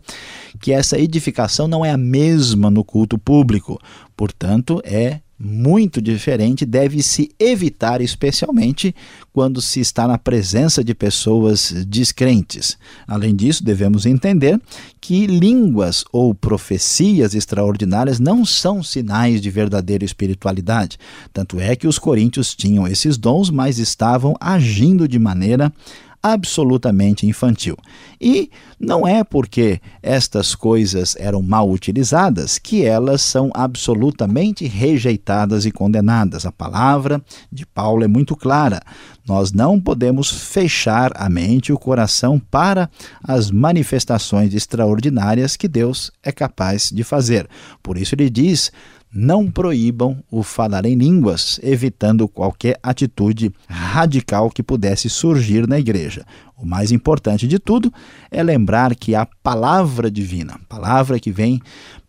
que 0.59 0.73
essa 0.73 0.99
edificação 0.99 1.65
não 1.65 1.85
é 1.85 1.91
a 1.91 1.97
mesma 1.97 2.69
no 2.69 2.83
culto 2.83 3.17
público. 3.17 3.79
Portanto, 4.13 4.81
é 4.83 5.21
muito 5.39 6.01
diferente 6.01 6.65
deve 6.65 7.03
se 7.03 7.29
evitar, 7.39 8.01
especialmente 8.01 8.95
quando 9.31 9.61
se 9.61 9.79
está 9.79 10.07
na 10.07 10.17
presença 10.17 10.83
de 10.83 10.95
pessoas 10.95 11.71
descrentes. 11.87 12.77
Além 13.07 13.35
disso, 13.35 13.63
devemos 13.63 14.05
entender 14.05 14.59
que 14.99 15.27
línguas 15.27 16.03
ou 16.11 16.33
profecias 16.33 17.35
extraordinárias 17.35 18.19
não 18.19 18.43
são 18.43 18.81
sinais 18.81 19.39
de 19.39 19.49
verdadeira 19.51 20.03
espiritualidade. 20.03 20.97
Tanto 21.31 21.59
é 21.59 21.75
que 21.75 21.87
os 21.87 21.99
coríntios 21.99 22.55
tinham 22.55 22.87
esses 22.87 23.15
dons, 23.15 23.51
mas 23.51 23.77
estavam 23.77 24.35
agindo 24.39 25.07
de 25.07 25.19
maneira 25.19 25.71
absolutamente 26.33 27.25
infantil. 27.27 27.77
E 28.19 28.49
não 28.79 29.07
é 29.07 29.23
porque 29.23 29.79
estas 30.01 30.55
coisas 30.55 31.15
eram 31.19 31.41
mal 31.41 31.69
utilizadas 31.69 32.57
que 32.57 32.83
elas 32.83 33.21
são 33.21 33.49
absolutamente 33.53 34.65
rejeitadas 34.65 35.65
e 35.65 35.71
condenadas. 35.71 36.45
A 36.45 36.51
palavra 36.51 37.21
de 37.51 37.65
Paulo 37.65 38.03
é 38.03 38.07
muito 38.07 38.35
clara. 38.35 38.81
Nós 39.27 39.51
não 39.51 39.79
podemos 39.79 40.31
fechar 40.31 41.11
a 41.15 41.29
mente 41.29 41.67
e 41.67 41.73
o 41.73 41.77
coração 41.77 42.39
para 42.39 42.89
as 43.21 43.51
manifestações 43.51 44.53
extraordinárias 44.53 45.57
que 45.57 45.67
Deus 45.67 46.11
é 46.23 46.31
capaz 46.31 46.89
de 46.89 47.03
fazer. 47.03 47.47
Por 47.83 47.97
isso 47.97 48.15
ele 48.15 48.29
diz: 48.29 48.71
não 49.13 49.49
proíbam 49.49 50.21
o 50.29 50.43
falar 50.43 50.85
em 50.85 50.95
línguas, 50.95 51.59
evitando 51.63 52.27
qualquer 52.27 52.77
atitude 52.83 53.51
radical 53.67 54.49
que 54.49 54.61
pudesse 54.61 55.09
surgir 55.09 55.67
na 55.67 55.79
igreja. 55.79 56.25
O 56.57 56.65
mais 56.65 56.91
importante 56.91 57.47
de 57.47 57.59
tudo 57.59 57.91
é 58.29 58.43
lembrar 58.43 58.95
que 58.95 59.15
a 59.15 59.25
palavra 59.41 60.11
divina, 60.11 60.59
palavra 60.67 61.19
que 61.19 61.31
vem 61.31 61.61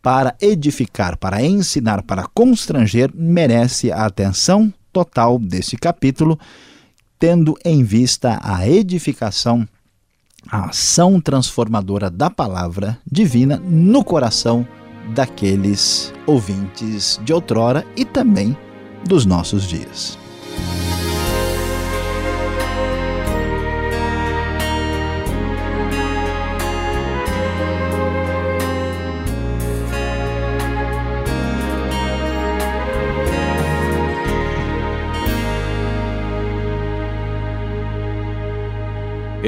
para 0.03 0.35
edificar, 0.41 1.17
para 1.17 1.43
ensinar, 1.43 2.03
para 2.03 2.27
constranger, 2.27 3.11
merece 3.15 3.93
a 3.93 4.07
atenção 4.07 4.73
total 4.93 5.39
desse 5.39 5.77
capítulo, 5.77 6.39
tendo 7.19 7.57
em 7.65 7.85
vista 7.85 8.39
a 8.43 8.67
edificação, 8.69 9.69
a 10.51 10.71
ação 10.71 11.21
transformadora 11.21 12.11
da 12.11 12.31
palavra 12.31 12.99
divina 13.11 13.57
no 13.59 14.03
coração 14.03 14.67
daqueles 15.09 16.13
ouvintes 16.27 17.21
de 17.25 17.33
outrora 17.33 17.85
e 17.97 18.05
também 18.05 18.57
dos 19.07 19.25
nossos 19.25 19.65
dias. 19.65 20.19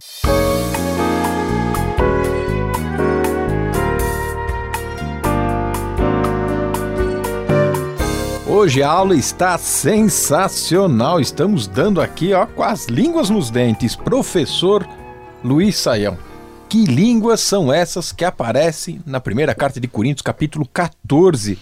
Hoje 8.55 8.83
a 8.83 8.87
aula 8.87 9.15
está 9.15 9.57
sensacional. 9.57 11.19
Estamos 11.19 11.65
dando 11.65 11.99
aqui, 11.99 12.33
ó, 12.33 12.45
com 12.45 12.61
as 12.61 12.85
línguas 12.85 13.27
nos 13.27 13.49
dentes. 13.49 13.95
Professor 13.95 14.87
Luiz 15.43 15.75
Saião. 15.75 16.15
Que 16.69 16.85
línguas 16.85 17.41
são 17.41 17.73
essas 17.73 18.11
que 18.11 18.23
aparecem 18.23 19.01
na 19.07 19.19
primeira 19.19 19.55
carta 19.55 19.79
de 19.79 19.87
Coríntios, 19.87 20.21
capítulo 20.21 20.67
14? 20.71 21.57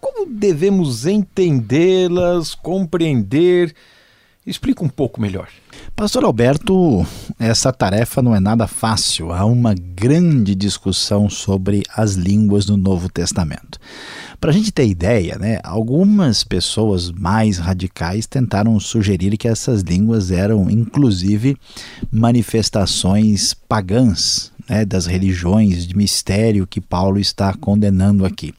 Como 0.00 0.24
devemos 0.24 1.04
entendê-las, 1.04 2.54
compreender? 2.54 3.74
Explica 4.46 4.84
um 4.84 4.88
pouco 4.88 5.22
melhor. 5.22 5.48
Pastor 5.96 6.22
Alberto, 6.22 7.06
essa 7.38 7.72
tarefa 7.72 8.20
não 8.20 8.36
é 8.36 8.40
nada 8.40 8.66
fácil. 8.66 9.32
Há 9.32 9.44
uma 9.46 9.74
grande 9.74 10.54
discussão 10.54 11.30
sobre 11.30 11.82
as 11.96 12.12
línguas 12.12 12.66
no 12.66 12.76
Novo 12.76 13.08
Testamento. 13.08 13.78
Para 14.38 14.50
a 14.50 14.52
gente 14.52 14.70
ter 14.70 14.86
ideia, 14.86 15.38
né, 15.38 15.60
algumas 15.64 16.44
pessoas 16.44 17.10
mais 17.10 17.56
radicais 17.56 18.26
tentaram 18.26 18.78
sugerir 18.78 19.34
que 19.38 19.48
essas 19.48 19.80
línguas 19.80 20.30
eram, 20.30 20.68
inclusive, 20.68 21.56
manifestações 22.12 23.54
pagãs 23.54 24.52
né, 24.68 24.84
das 24.84 25.06
religiões 25.06 25.86
de 25.86 25.96
mistério 25.96 26.66
que 26.66 26.80
Paulo 26.80 27.18
está 27.18 27.54
condenando 27.54 28.24
aqui. 28.26 28.54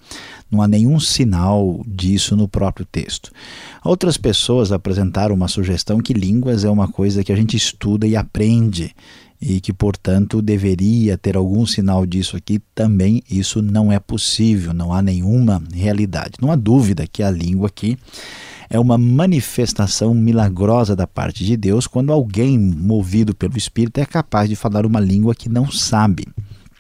Não 0.56 0.62
há 0.62 0.70
nenhum 0.70 1.02
sinal 1.02 1.84
disso 1.86 2.34
no 2.34 2.48
próprio 2.48 2.86
texto. 2.86 3.30
Outras 3.84 4.16
pessoas 4.16 4.72
apresentaram 4.72 5.36
uma 5.36 5.50
sugestão 5.50 6.00
que 6.00 6.14
línguas 6.14 6.64
é 6.64 6.70
uma 6.70 6.88
coisa 6.88 7.26
que 7.26 7.32
a 7.34 7.36
gente 7.36 7.58
estuda 7.58 8.08
e 8.08 8.16
aprende 8.16 8.96
e 9.42 9.60
que, 9.60 9.74
portanto, 9.74 10.42
deveria 10.42 11.18
ter 11.18 11.36
algum 11.36 11.66
sinal 11.66 12.06
disso 12.06 12.38
aqui, 12.38 12.62
também 12.74 13.22
isso 13.30 13.62
não 13.62 13.92
é 13.92 14.00
possível, 14.00 14.74
não 14.74 14.94
há 14.94 15.02
nenhuma 15.02 15.62
realidade. 15.74 16.36
Não 16.42 16.50
há 16.50 16.56
dúvida 16.56 17.06
que 17.06 17.22
a 17.22 17.30
língua 17.30 17.68
aqui 17.68 17.98
é 18.70 18.80
uma 18.80 18.98
manifestação 18.98 20.14
milagrosa 20.14 20.96
da 20.96 21.06
parte 21.06 21.44
de 21.44 21.58
Deus 21.58 21.86
quando 21.86 22.14
alguém 22.14 22.58
movido 22.58 23.36
pelo 23.36 23.58
Espírito 23.58 24.00
é 24.00 24.06
capaz 24.06 24.48
de 24.48 24.56
falar 24.56 24.86
uma 24.86 25.02
língua 25.02 25.36
que 25.36 25.50
não 25.50 25.70
sabe. 25.70 26.26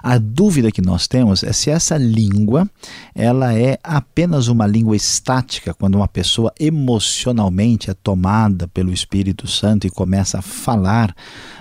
A 0.08 0.20
dúvida 0.20 0.72
que 0.72 0.84
nós 0.84 1.08
temos 1.08 1.42
é 1.44 1.52
se 1.52 1.72
essa 1.72 1.98
língua 1.98 2.70
ela 3.16 3.58
é 3.58 3.80
apenas 3.84 4.48
uma 4.48 4.68
língua 4.68 4.96
estática, 4.96 5.74
quando 5.74 5.96
uma 5.96 6.08
pessoa 6.08 6.54
emocionalmente 6.60 7.90
é 7.90 7.96
tomada 7.96 8.68
pelo 8.68 8.94
Espírito 8.94 9.48
Santo 9.48 9.88
e 9.88 9.90
começa 9.90 10.38
a 10.38 10.44
falar 10.44 11.10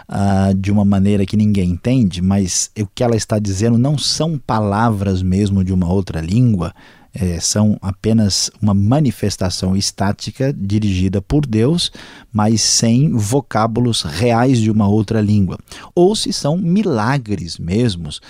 uh, 0.06 0.52
de 0.52 0.70
uma 0.70 0.84
maneira 0.84 1.24
que 1.24 1.38
ninguém 1.38 1.70
entende, 1.70 2.20
mas 2.20 2.70
o 2.78 2.86
que 2.86 3.02
ela 3.02 3.16
está 3.16 3.38
dizendo 3.38 3.78
não 3.78 3.96
são 3.96 4.36
palavras 4.36 5.22
mesmo 5.22 5.64
de 5.64 5.72
uma 5.72 5.90
outra 5.90 6.20
língua, 6.20 6.74
é, 7.14 7.38
são 7.38 7.78
apenas 7.80 8.50
uma 8.61 8.75
manifestação 8.75 9.76
estática 9.76 10.52
dirigida 10.52 11.23
por 11.23 11.47
Deus, 11.47 11.92
mas 12.33 12.61
sem 12.61 13.12
vocábulos 13.12 14.02
reais 14.02 14.59
de 14.59 14.71
uma 14.71 14.88
outra 14.88 15.21
língua. 15.21 15.56
Ou 15.94 16.16
se 16.16 16.33
são 16.33 16.59
milagres 16.59 17.56
mesmos. 17.56 18.21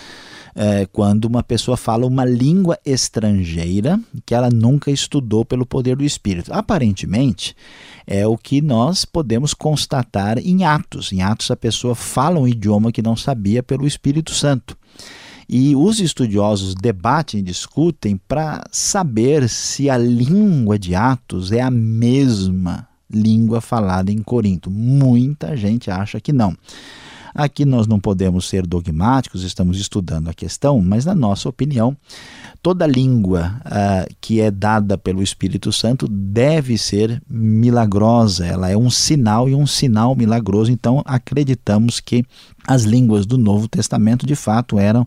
É, 0.56 0.86
quando 0.86 1.24
uma 1.24 1.42
pessoa 1.42 1.76
fala 1.76 2.06
uma 2.06 2.24
língua 2.24 2.78
estrangeira 2.86 3.98
que 4.24 4.32
ela 4.36 4.48
nunca 4.48 4.88
estudou 4.88 5.44
pelo 5.44 5.66
poder 5.66 5.96
do 5.96 6.04
Espírito. 6.04 6.52
Aparentemente, 6.52 7.56
é 8.06 8.24
o 8.24 8.36
que 8.36 8.60
nós 8.60 9.04
podemos 9.04 9.52
constatar 9.52 10.38
em 10.38 10.64
Atos. 10.64 11.12
Em 11.12 11.22
Atos, 11.22 11.50
a 11.50 11.56
pessoa 11.56 11.96
fala 11.96 12.38
um 12.38 12.46
idioma 12.46 12.92
que 12.92 13.02
não 13.02 13.16
sabia 13.16 13.64
pelo 13.64 13.84
Espírito 13.84 14.32
Santo. 14.32 14.76
E 15.48 15.76
os 15.76 16.00
estudiosos 16.00 16.74
debatem 16.74 17.42
discutem 17.42 18.16
para 18.16 18.64
saber 18.70 19.48
se 19.48 19.90
a 19.90 19.96
língua 19.96 20.78
de 20.78 20.94
Atos 20.94 21.52
é 21.52 21.60
a 21.60 21.70
mesma 21.70 22.88
língua 23.10 23.60
falada 23.60 24.10
em 24.10 24.22
Corinto. 24.22 24.70
Muita 24.70 25.56
gente 25.56 25.90
acha 25.90 26.20
que 26.20 26.32
não. 26.32 26.56
Aqui 27.34 27.64
nós 27.64 27.88
não 27.88 27.98
podemos 27.98 28.48
ser 28.48 28.64
dogmáticos, 28.64 29.42
estamos 29.42 29.80
estudando 29.80 30.28
a 30.28 30.34
questão, 30.34 30.80
mas 30.80 31.04
na 31.04 31.16
nossa 31.16 31.48
opinião, 31.48 31.96
toda 32.64 32.86
língua 32.86 33.60
uh, 33.66 34.14
que 34.22 34.40
é 34.40 34.50
dada 34.50 34.96
pelo 34.96 35.22
Espírito 35.22 35.70
Santo 35.70 36.08
deve 36.08 36.78
ser 36.78 37.22
milagrosa, 37.28 38.46
ela 38.46 38.70
é 38.70 38.76
um 38.76 38.88
sinal 38.88 39.50
e 39.50 39.54
um 39.54 39.66
sinal 39.66 40.16
milagroso, 40.16 40.72
então 40.72 41.02
acreditamos 41.04 42.00
que 42.00 42.24
as 42.66 42.84
línguas 42.84 43.26
do 43.26 43.36
Novo 43.36 43.68
Testamento 43.68 44.24
de 44.24 44.34
fato 44.34 44.78
eram 44.78 45.06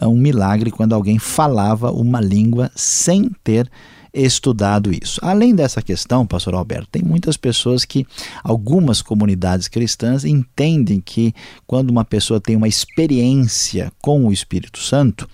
uh, 0.00 0.08
um 0.08 0.16
milagre 0.16 0.70
quando 0.70 0.94
alguém 0.94 1.18
falava 1.18 1.92
uma 1.92 2.22
língua 2.22 2.70
sem 2.74 3.30
ter 3.44 3.70
estudado 4.14 4.90
isso. 4.90 5.20
Além 5.22 5.54
dessa 5.54 5.82
questão, 5.82 6.26
pastor 6.26 6.54
Alberto, 6.54 6.88
tem 6.90 7.02
muitas 7.02 7.36
pessoas 7.36 7.84
que, 7.84 8.06
algumas 8.42 9.02
comunidades 9.02 9.68
cristãs, 9.68 10.24
entendem 10.24 11.02
que 11.04 11.34
quando 11.66 11.90
uma 11.90 12.04
pessoa 12.04 12.40
tem 12.40 12.56
uma 12.56 12.68
experiência 12.68 13.92
com 14.00 14.26
o 14.26 14.32
Espírito 14.32 14.78
Santo, 14.78 15.28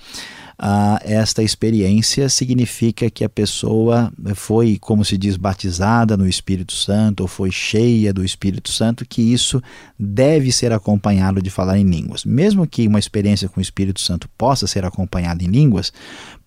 ah, 0.63 1.01
esta 1.03 1.43
experiência 1.43 2.29
significa 2.29 3.09
que 3.09 3.25
a 3.25 3.31
pessoa 3.31 4.13
foi, 4.35 4.77
como 4.79 5.03
se 5.07 5.17
diz, 5.17 5.39
batizada 5.39 6.19
no 6.19 6.29
Espírito 6.29 6.75
Santo 6.75 7.23
ou 7.23 7.27
foi 7.27 7.51
cheia 7.51 8.13
do 8.13 8.23
Espírito 8.23 8.71
Santo, 8.71 9.07
que 9.09 9.23
isso 9.23 9.63
deve 9.99 10.53
ser 10.53 10.71
acompanhado 10.71 11.41
de 11.41 11.49
falar 11.49 11.79
em 11.79 11.85
línguas. 11.85 12.27
Mesmo 12.27 12.67
que 12.67 12.87
uma 12.87 12.99
experiência 12.99 13.49
com 13.49 13.59
o 13.59 13.63
Espírito 13.63 14.03
Santo 14.03 14.29
possa 14.37 14.67
ser 14.67 14.85
acompanhada 14.85 15.43
em 15.43 15.47
línguas, 15.47 15.95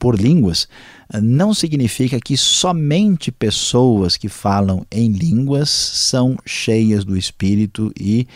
por 0.03 0.19
línguas, 0.19 0.67
não 1.21 1.53
significa 1.53 2.19
que 2.19 2.35
somente 2.35 3.31
pessoas 3.31 4.17
que 4.17 4.27
falam 4.27 4.85
em 4.91 5.09
línguas 5.09 5.69
são 5.69 6.35
cheias 6.45 7.05
do 7.05 7.15
Espírito 7.15 7.89
e 7.97 8.27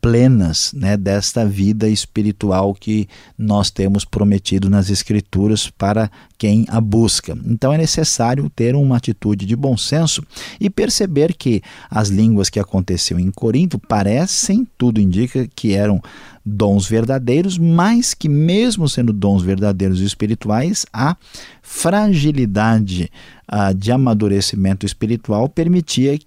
plenas 0.00 0.72
né, 0.72 0.96
desta 0.96 1.44
vida 1.44 1.86
espiritual 1.86 2.72
que 2.72 3.06
nós 3.36 3.70
temos 3.70 4.06
prometido 4.06 4.70
nas 4.70 4.88
Escrituras 4.88 5.68
para 5.68 6.10
quem 6.42 6.66
a 6.66 6.80
busca. 6.80 7.38
Então 7.46 7.72
é 7.72 7.78
necessário 7.78 8.50
ter 8.50 8.74
uma 8.74 8.96
atitude 8.96 9.46
de 9.46 9.54
bom 9.54 9.76
senso 9.76 10.24
e 10.60 10.68
perceber 10.68 11.34
que 11.34 11.62
as 11.88 12.08
línguas 12.08 12.50
que 12.50 12.58
aconteceu 12.58 13.16
em 13.16 13.30
Corinto 13.30 13.78
parecem, 13.78 14.66
tudo 14.76 15.00
indica 15.00 15.48
que 15.54 15.72
eram 15.72 16.02
dons 16.44 16.84
verdadeiros, 16.84 17.58
mas 17.58 18.12
que 18.12 18.28
mesmo 18.28 18.88
sendo 18.88 19.12
dons 19.12 19.40
verdadeiros 19.40 20.00
e 20.00 20.04
espirituais, 20.04 20.84
a 20.92 21.16
fragilidade 21.62 23.08
uh, 23.48 23.72
de 23.72 23.92
amadurecimento 23.92 24.84
espiritual 24.84 25.48
permitia 25.48 26.18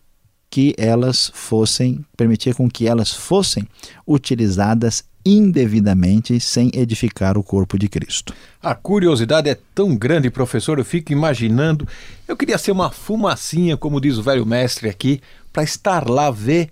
que 0.49 0.73
elas 0.77 1.29
fossem, 1.33 2.05
permitia 2.15 2.53
com 2.53 2.69
que 2.69 2.87
elas 2.87 3.11
fossem 3.11 3.67
utilizadas 4.07 5.03
indevidamente 5.25 6.39
sem 6.39 6.69
edificar 6.73 7.37
o 7.37 7.43
corpo 7.43 7.79
de 7.79 7.89
Cristo. 7.89 8.33
A 8.61 8.75
curiosidade 8.75 9.49
é 9.49 9.57
tão 9.73 9.95
grande, 9.95 10.29
professor, 10.29 10.77
eu 10.77 10.85
fico 10.85 11.11
imaginando. 11.11 11.87
Eu 12.27 12.37
queria 12.37 12.57
ser 12.57 12.71
uma 12.71 12.91
fumacinha, 12.91 13.75
como 13.75 13.99
diz 13.99 14.17
o 14.17 14.23
velho 14.23 14.45
mestre 14.45 14.87
aqui, 14.87 15.21
para 15.51 15.63
estar 15.63 16.07
lá 16.07 16.29
ver 16.29 16.69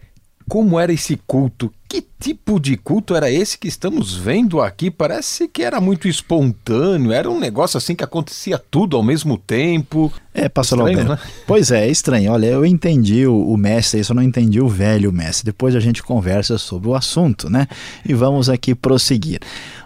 como 0.48 0.80
era 0.80 0.92
esse 0.92 1.20
culto? 1.26 1.74
Que 1.94 2.04
tipo 2.20 2.60
de 2.60 2.76
culto 2.76 3.14
era 3.14 3.30
esse 3.30 3.56
que 3.56 3.68
estamos 3.68 4.16
vendo 4.16 4.60
aqui? 4.60 4.90
Parece 4.90 5.48
que 5.48 5.62
era 5.62 5.80
muito 5.80 6.08
espontâneo, 6.08 7.12
era 7.12 7.30
um 7.30 7.40
negócio 7.40 7.78
assim 7.78 7.94
que 7.94 8.04
acontecia 8.04 8.58
tudo 8.58 8.98
ao 8.98 9.04
mesmo 9.04 9.38
tempo. 9.38 10.12
É, 10.34 10.50
pastor 10.50 10.80
estranho, 10.80 11.00
Alberto. 11.12 11.24
Né? 11.24 11.32
Pois 11.46 11.70
é, 11.70 11.86
é 11.86 11.92
estranho. 11.92 12.32
Olha, 12.32 12.48
eu 12.48 12.66
entendi 12.66 13.28
o, 13.28 13.48
o 13.48 13.56
mestre, 13.56 14.04
só 14.04 14.16
não 14.16 14.24
entendi 14.24 14.60
o 14.60 14.68
velho 14.68 15.12
mestre. 15.12 15.46
Depois 15.46 15.76
a 15.76 15.80
gente 15.80 16.02
conversa 16.02 16.58
sobre 16.58 16.90
o 16.90 16.96
assunto, 16.96 17.48
né? 17.48 17.68
E 18.04 18.16
vamos 18.16 18.50
aqui 18.50 18.74
prosseguir. 18.74 19.40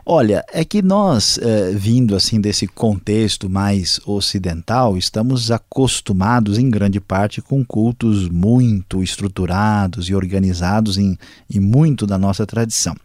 Olha, 0.10 0.46
é 0.54 0.64
que 0.64 0.82
nós, 0.82 1.38
eh, 1.38 1.74
vindo 1.76 2.16
assim 2.16 2.40
desse 2.40 2.66
contexto 2.66 3.50
mais 3.50 4.00
ocidental, 4.06 4.98
estamos 4.98 5.52
acostumados 5.52 6.58
em 6.58 6.70
grande 6.70 7.02
parte 7.02 7.42
com 7.42 7.66
cultos 7.66 8.30
muito 8.30 9.04
estruturados 9.04 10.08
e 10.08 10.16
organizados 10.16 10.98
em, 10.98 11.18
em 11.54 11.60
muito 11.60 11.97
da 12.06 12.18
nossa 12.18 12.46
tradição. 12.46 12.96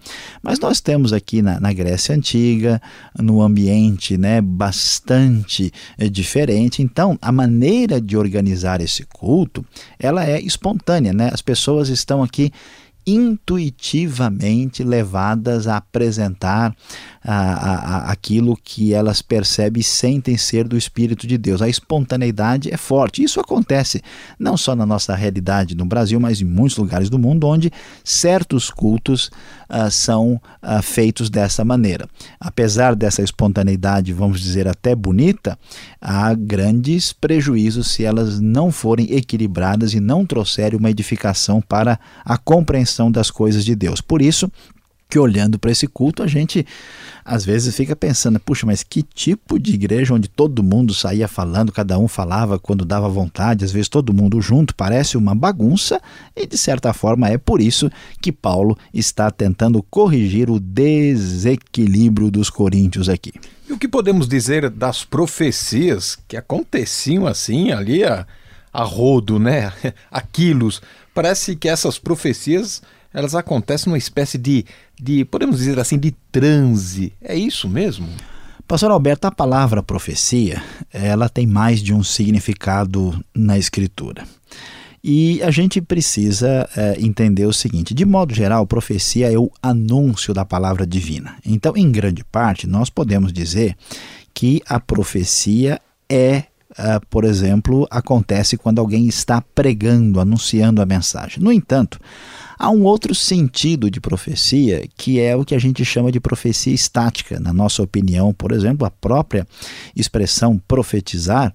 Mas 0.42 0.59
nós 0.59 0.81
temos 0.81 1.12
aqui 1.12 1.40
na, 1.40 1.61
na 1.61 1.72
Grécia 1.72 2.14
Antiga, 2.14 2.83
no 3.18 3.40
ambiente 3.40 4.18
né, 4.18 4.40
bastante 4.40 5.72
eh, 5.96 6.09
diferente, 6.09 6.83
então 6.83 7.18
a 7.22 7.31
maneira 7.31 8.00
de 8.00 8.16
organizar 8.16 8.81
esse 8.81 9.05
culto, 9.05 9.64
ela 9.98 10.24
é 10.24 10.40
espontânea, 10.40 11.12
né? 11.12 11.31
As 11.33 11.40
pessoas 11.40 11.88
estão 11.88 12.22
aqui 12.22 12.52
intuitivamente 13.07 14.85
levadas 14.85 15.66
a 15.66 15.76
apresentar 15.76 16.74
a, 17.24 17.35
a, 17.35 18.12
aquilo 18.12 18.56
que 18.56 18.92
elas 18.92 19.22
percebem 19.22 19.80
e 19.80 19.85
sentem 19.85 20.37
ser 20.37 20.66
do 20.66 20.76
Espírito 20.76 21.26
de 21.26 21.38
Deus. 21.38 21.62
A 21.62 21.68
espontaneidade 21.68 22.72
é 22.72 22.76
forte. 22.76 23.22
Isso 23.22 23.40
acontece 23.40 24.02
não 24.38 24.56
só 24.56 24.74
na 24.74 24.85
nossa 24.85 25.14
realidade 25.14 25.76
no 25.76 25.85
Brasil, 25.85 26.18
mas 26.18 26.40
em 26.40 26.44
muitos 26.44 26.76
lugares 26.76 27.08
do 27.08 27.18
mundo 27.18 27.46
onde 27.46 27.70
certos 28.02 28.70
cultos 28.70 29.30
uh, 29.70 29.90
são 29.90 30.40
uh, 30.62 30.82
feitos 30.82 31.30
dessa 31.30 31.64
maneira. 31.64 32.08
Apesar 32.40 32.96
dessa 32.96 33.22
espontaneidade, 33.22 34.12
vamos 34.12 34.40
dizer, 34.40 34.66
até 34.66 34.94
bonita, 34.94 35.58
há 36.00 36.35
grandes 36.35 37.12
prejuízos 37.12 37.92
se 37.92 38.04
elas 38.04 38.40
não 38.40 38.72
forem 38.72 39.12
equilibradas 39.14 39.94
e 39.94 40.00
não 40.00 40.26
trouxerem 40.26 40.78
uma 40.78 40.90
edificação 40.90 41.61
para 41.61 41.98
a 42.24 42.37
compreensão 42.37 43.11
das 43.11 43.30
coisas 43.30 43.64
de 43.64 43.76
Deus. 43.76 44.00
Por 44.00 44.20
isso, 44.20 44.50
que 45.12 45.18
olhando 45.18 45.59
para 45.59 45.70
esse 45.70 45.87
culto 45.87 46.22
a 46.22 46.27
gente 46.27 46.66
às 47.22 47.44
vezes 47.44 47.77
fica 47.77 47.94
pensando, 47.94 48.40
puxa, 48.40 48.64
mas 48.64 48.83
que 48.83 49.03
tipo 49.03 49.59
de 49.59 49.75
igreja 49.75 50.14
onde 50.14 50.27
todo 50.27 50.62
mundo 50.62 50.94
saía 50.94 51.29
falando, 51.29 51.70
cada 51.70 51.98
um 51.98 52.09
falava 52.09 52.59
quando 52.59 52.83
dava 52.83 53.11
vontade, 53.11 53.62
às 53.62 53.70
vezes 53.70 53.90
todo 53.90 54.14
mundo 54.14 54.40
junto, 54.40 54.75
parece 54.75 55.18
uma 55.18 55.35
bagunça 55.35 56.01
e 56.35 56.46
de 56.46 56.57
certa 56.57 56.94
forma 56.94 57.29
é 57.29 57.37
por 57.37 57.61
isso 57.61 57.90
que 58.22 58.33
Paulo 58.33 58.75
está 58.92 59.31
tentando 59.31 59.83
corrigir 59.83 60.48
o 60.48 60.59
desequilíbrio 60.59 62.31
dos 62.31 62.48
coríntios 62.48 63.11
aqui. 63.11 63.35
E 63.68 63.72
o 63.75 63.79
que 63.79 63.87
podemos 63.87 64.27
dizer 64.27 64.70
das 64.70 65.05
profecias 65.05 66.18
que 66.27 66.38
aconteciam 66.38 67.27
assim 67.27 67.70
ali 67.70 68.03
a, 68.03 68.27
a 68.72 68.83
rodo, 68.83 69.38
né? 69.38 69.75
A 70.11 70.22
quilos. 70.22 70.81
Parece 71.14 71.55
que 71.55 71.68
essas 71.68 71.98
profecias 71.98 72.81
elas 73.12 73.35
acontecem 73.35 73.90
numa 73.90 73.98
espécie 73.98 74.38
de, 74.38 74.64
de, 75.01 75.25
podemos 75.25 75.59
dizer 75.59 75.79
assim, 75.79 75.98
de 75.98 76.12
transe. 76.31 77.12
É 77.20 77.35
isso 77.37 77.68
mesmo? 77.68 78.09
Pastor 78.66 78.90
Alberto, 78.90 79.27
a 79.27 79.31
palavra 79.31 79.83
profecia, 79.83 80.62
ela 80.92 81.29
tem 81.29 81.46
mais 81.46 81.81
de 81.83 81.92
um 81.92 82.03
significado 82.03 83.22
na 83.35 83.59
escritura. 83.59 84.25
E 85.05 85.42
a 85.42 85.51
gente 85.51 85.81
precisa 85.81 86.68
é, 86.77 86.96
entender 87.01 87.44
o 87.44 87.53
seguinte: 87.53 87.92
de 87.92 88.05
modo 88.05 88.33
geral, 88.33 88.66
profecia 88.66 89.31
é 89.31 89.37
o 89.37 89.51
anúncio 89.61 90.33
da 90.33 90.44
palavra 90.44 90.87
divina. 90.87 91.37
Então, 91.44 91.77
em 91.77 91.90
grande 91.90 92.22
parte, 92.25 92.68
nós 92.68 92.88
podemos 92.88 93.33
dizer 93.33 93.77
que 94.33 94.62
a 94.66 94.79
profecia 94.79 95.81
é, 96.09 96.44
é 96.79 97.01
por 97.11 97.25
exemplo, 97.25 97.87
acontece 97.90 98.57
quando 98.57 98.79
alguém 98.79 99.07
está 99.09 99.42
pregando, 99.55 100.20
anunciando 100.20 100.81
a 100.81 100.87
mensagem. 100.87 101.42
No 101.42 101.51
entanto, 101.51 101.98
Há 102.62 102.70
um 102.70 102.85
outro 102.85 103.12
sentido 103.12 103.90
de 103.90 104.01
profecia 104.01 104.87
que 104.96 105.18
é 105.18 105.35
o 105.35 105.44
que 105.44 105.53
a 105.53 105.59
gente 105.59 105.85
chama 105.85 106.12
de 106.12 106.20
profecia 106.20 106.72
estática. 106.72 107.40
Na 107.40 107.53
nossa 107.53 107.83
opinião, 107.83 108.33
por 108.33 108.53
exemplo, 108.53 108.87
a 108.87 108.90
própria 108.90 109.44
expressão 109.96 110.57
profetizar, 110.68 111.53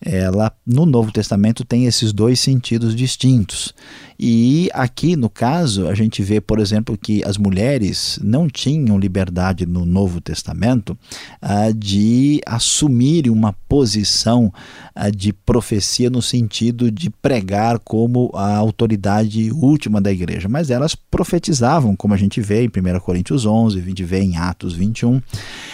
ela 0.00 0.50
no 0.66 0.86
Novo 0.86 1.12
Testamento 1.12 1.62
tem 1.62 1.84
esses 1.84 2.10
dois 2.10 2.40
sentidos 2.40 2.96
distintos. 2.96 3.74
E 4.18 4.70
aqui, 4.72 5.14
no 5.14 5.28
caso, 5.28 5.88
a 5.88 5.94
gente 5.94 6.22
vê, 6.22 6.40
por 6.40 6.58
exemplo, 6.58 6.96
que 6.96 7.22
as 7.24 7.36
mulheres 7.36 8.18
não 8.22 8.48
tinham 8.48 8.98
liberdade 8.98 9.66
no 9.66 9.84
Novo 9.84 10.20
Testamento 10.20 10.96
uh, 11.42 11.72
de 11.74 12.40
assumir 12.46 13.28
uma 13.30 13.52
posição 13.68 14.52
uh, 14.96 15.10
de 15.10 15.32
profecia 15.32 16.08
no 16.08 16.22
sentido 16.22 16.90
de 16.90 17.10
pregar 17.10 17.78
como 17.78 18.30
a 18.34 18.56
autoridade 18.56 19.50
última 19.52 20.00
da 20.00 20.10
igreja, 20.10 20.48
mas 20.48 20.70
elas 20.70 20.94
profetizavam, 20.94 21.94
como 21.94 22.14
a 22.14 22.16
gente 22.16 22.40
vê 22.40 22.64
em 22.64 22.68
1 22.68 23.00
Coríntios 23.00 23.44
11, 23.44 23.78
a 23.78 23.82
gente 23.82 24.04
vê 24.04 24.20
em 24.20 24.36
Atos 24.36 24.74
21. 24.74 25.20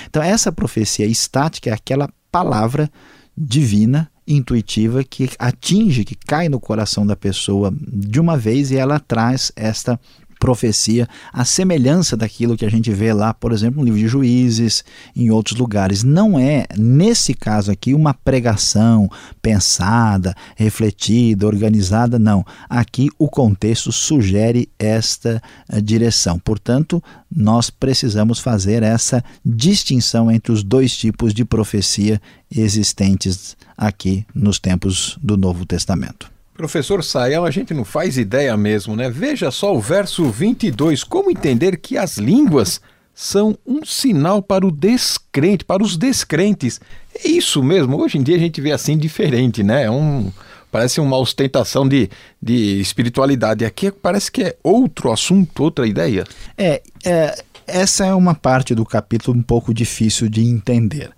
Então, 0.09 0.23
essa 0.23 0.51
profecia 0.51 1.07
estática 1.07 1.71
é 1.71 1.73
aquela 1.73 2.09
palavra 2.31 2.91
divina 3.37 4.12
intuitiva 4.27 5.03
que 5.03 5.29
atinge, 5.39 6.05
que 6.05 6.15
cai 6.15 6.49
no 6.49 6.61
coração 6.61 7.07
da 7.07 7.17
pessoa 7.17 7.73
de 7.77 8.21
uma 8.21 8.37
vez 8.37 8.71
e 8.71 8.77
ela 8.77 9.01
traz 9.01 9.53
esta 9.57 9.99
profecia, 10.43 11.09
a 11.33 11.45
semelhança 11.45 12.17
daquilo 12.17 12.57
que 12.57 12.65
a 12.65 12.69
gente 12.69 12.91
vê 12.91 13.13
lá, 13.13 13.33
por 13.33 13.53
exemplo, 13.53 13.79
no 13.79 13.85
livro 13.85 14.01
de 14.01 14.09
Juízes, 14.09 14.83
em 15.15 15.31
outros 15.31 15.57
lugares. 15.57 16.03
Não 16.03 16.37
é, 16.37 16.67
nesse 16.77 17.33
caso 17.33 17.71
aqui, 17.71 17.95
uma 17.95 18.13
pregação 18.13 19.09
pensada, 19.41 20.35
refletida, 20.57 21.47
organizada, 21.47 22.19
não. 22.19 22.45
Aqui 22.69 23.09
o 23.21 23.29
contexto 23.29 23.93
sugere 23.93 24.69
esta 24.81 25.41
uh, 25.73 25.81
direção. 25.81 26.41
Portanto, 26.41 27.01
nós 27.31 27.71
precisamos 27.71 28.41
fazer 28.41 28.83
essa 28.83 29.23
distinção 29.47 30.29
entre 30.29 30.51
os 30.51 30.65
dois 30.65 30.97
tipos 30.97 31.33
de 31.33 31.45
profecia 31.45 32.21
existentes 32.51 33.57
aqui 33.79 34.27
nos 34.35 34.59
tempos 34.59 35.17
do 35.23 35.37
Novo 35.37 35.65
Testamento. 35.65 36.32
Professor 36.55 37.03
Sayão, 37.03 37.45
a 37.45 37.51
gente 37.51 37.73
não 37.73 37.85
faz 37.85 38.19
ideia 38.19 38.57
mesmo, 38.57 38.95
né? 38.95 39.09
Veja 39.09 39.51
só 39.51 39.75
o 39.75 39.81
verso 39.81 40.25
22. 40.25 41.03
Como 41.03 41.31
entender 41.31 41.79
que 41.79 41.97
as 41.97 42.19
línguas 42.19 42.81
são 43.15 43.57
um 43.67 43.85
sinal 43.85 44.43
para 44.43 44.67
o 44.67 44.71
descrente, 44.71 45.65
para 45.65 45.83
os 45.83 45.97
descrentes? 45.97 46.81
É 47.15 47.29
isso 47.29 47.63
mesmo. 47.63 47.97
Hoje 47.97 48.19
em 48.19 48.23
dia 48.23 48.37
a 48.37 48.39
gente 48.39 48.61
vê 48.61 48.71
assim 48.71 48.99
diferente, 48.99 49.63
né? 49.63 49.85
É 49.85 49.91
um, 49.91 50.31
parece 50.71 51.01
uma 51.01 51.17
ostentação 51.17 51.89
de, 51.89 52.11
de 52.41 52.81
espiritualidade. 52.81 53.65
Aqui 53.65 53.91
parece 53.91 54.31
que 54.31 54.43
é 54.43 54.57
outro 54.63 55.11
assunto, 55.11 55.63
outra 55.63 55.87
ideia. 55.87 56.25
É, 56.57 56.83
é, 57.05 57.43
essa 57.67 58.05
é 58.05 58.15
uma 58.15 58.35
parte 58.35 58.75
do 58.75 58.85
capítulo 58.85 59.39
um 59.39 59.43
pouco 59.43 59.73
difícil 59.73 60.29
de 60.29 60.43
entender 60.43 61.13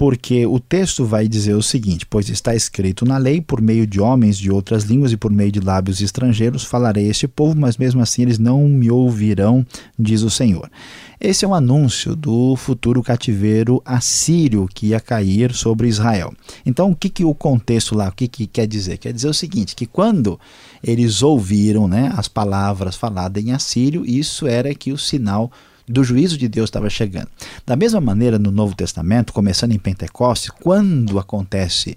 porque 0.00 0.46
o 0.46 0.58
texto 0.58 1.04
vai 1.04 1.28
dizer 1.28 1.52
o 1.52 1.62
seguinte: 1.62 2.06
Pois 2.06 2.30
está 2.30 2.54
escrito 2.54 3.04
na 3.04 3.18
lei, 3.18 3.38
por 3.38 3.60
meio 3.60 3.86
de 3.86 4.00
homens 4.00 4.38
de 4.38 4.50
outras 4.50 4.84
línguas 4.84 5.12
e 5.12 5.16
por 5.18 5.30
meio 5.30 5.52
de 5.52 5.60
lábios 5.60 6.00
estrangeiros 6.00 6.64
falarei 6.64 7.06
a 7.06 7.10
este 7.10 7.28
povo, 7.28 7.54
mas 7.54 7.76
mesmo 7.76 8.00
assim 8.00 8.22
eles 8.22 8.38
não 8.38 8.66
me 8.66 8.90
ouvirão, 8.90 9.62
diz 9.98 10.22
o 10.22 10.30
Senhor. 10.30 10.70
Esse 11.20 11.44
é 11.44 11.48
um 11.48 11.54
anúncio 11.54 12.16
do 12.16 12.56
futuro 12.56 13.02
cativeiro 13.02 13.82
assírio 13.84 14.66
que 14.72 14.86
ia 14.86 15.00
cair 15.00 15.52
sobre 15.52 15.86
Israel. 15.86 16.32
Então, 16.64 16.92
o 16.92 16.96
que, 16.96 17.10
que 17.10 17.26
o 17.26 17.34
contexto 17.34 17.94
lá, 17.94 18.08
o 18.08 18.12
que, 18.12 18.26
que 18.26 18.46
quer 18.46 18.66
dizer? 18.66 18.96
Quer 18.96 19.12
dizer 19.12 19.28
o 19.28 19.34
seguinte: 19.34 19.76
que 19.76 19.84
quando 19.84 20.40
eles 20.82 21.22
ouviram 21.22 21.86
né, 21.86 22.10
as 22.16 22.26
palavras 22.26 22.96
faladas 22.96 23.44
em 23.44 23.52
assírio, 23.52 24.06
isso 24.06 24.46
era 24.46 24.74
que 24.74 24.92
o 24.92 24.96
sinal 24.96 25.52
do 25.90 26.04
juízo 26.04 26.38
de 26.38 26.48
Deus 26.48 26.68
estava 26.68 26.88
chegando. 26.88 27.28
Da 27.66 27.74
mesma 27.74 28.00
maneira, 28.00 28.38
no 28.38 28.52
Novo 28.52 28.74
Testamento, 28.74 29.32
começando 29.32 29.72
em 29.72 29.78
Pentecostes, 29.78 30.50
quando 30.50 31.18
acontece 31.18 31.96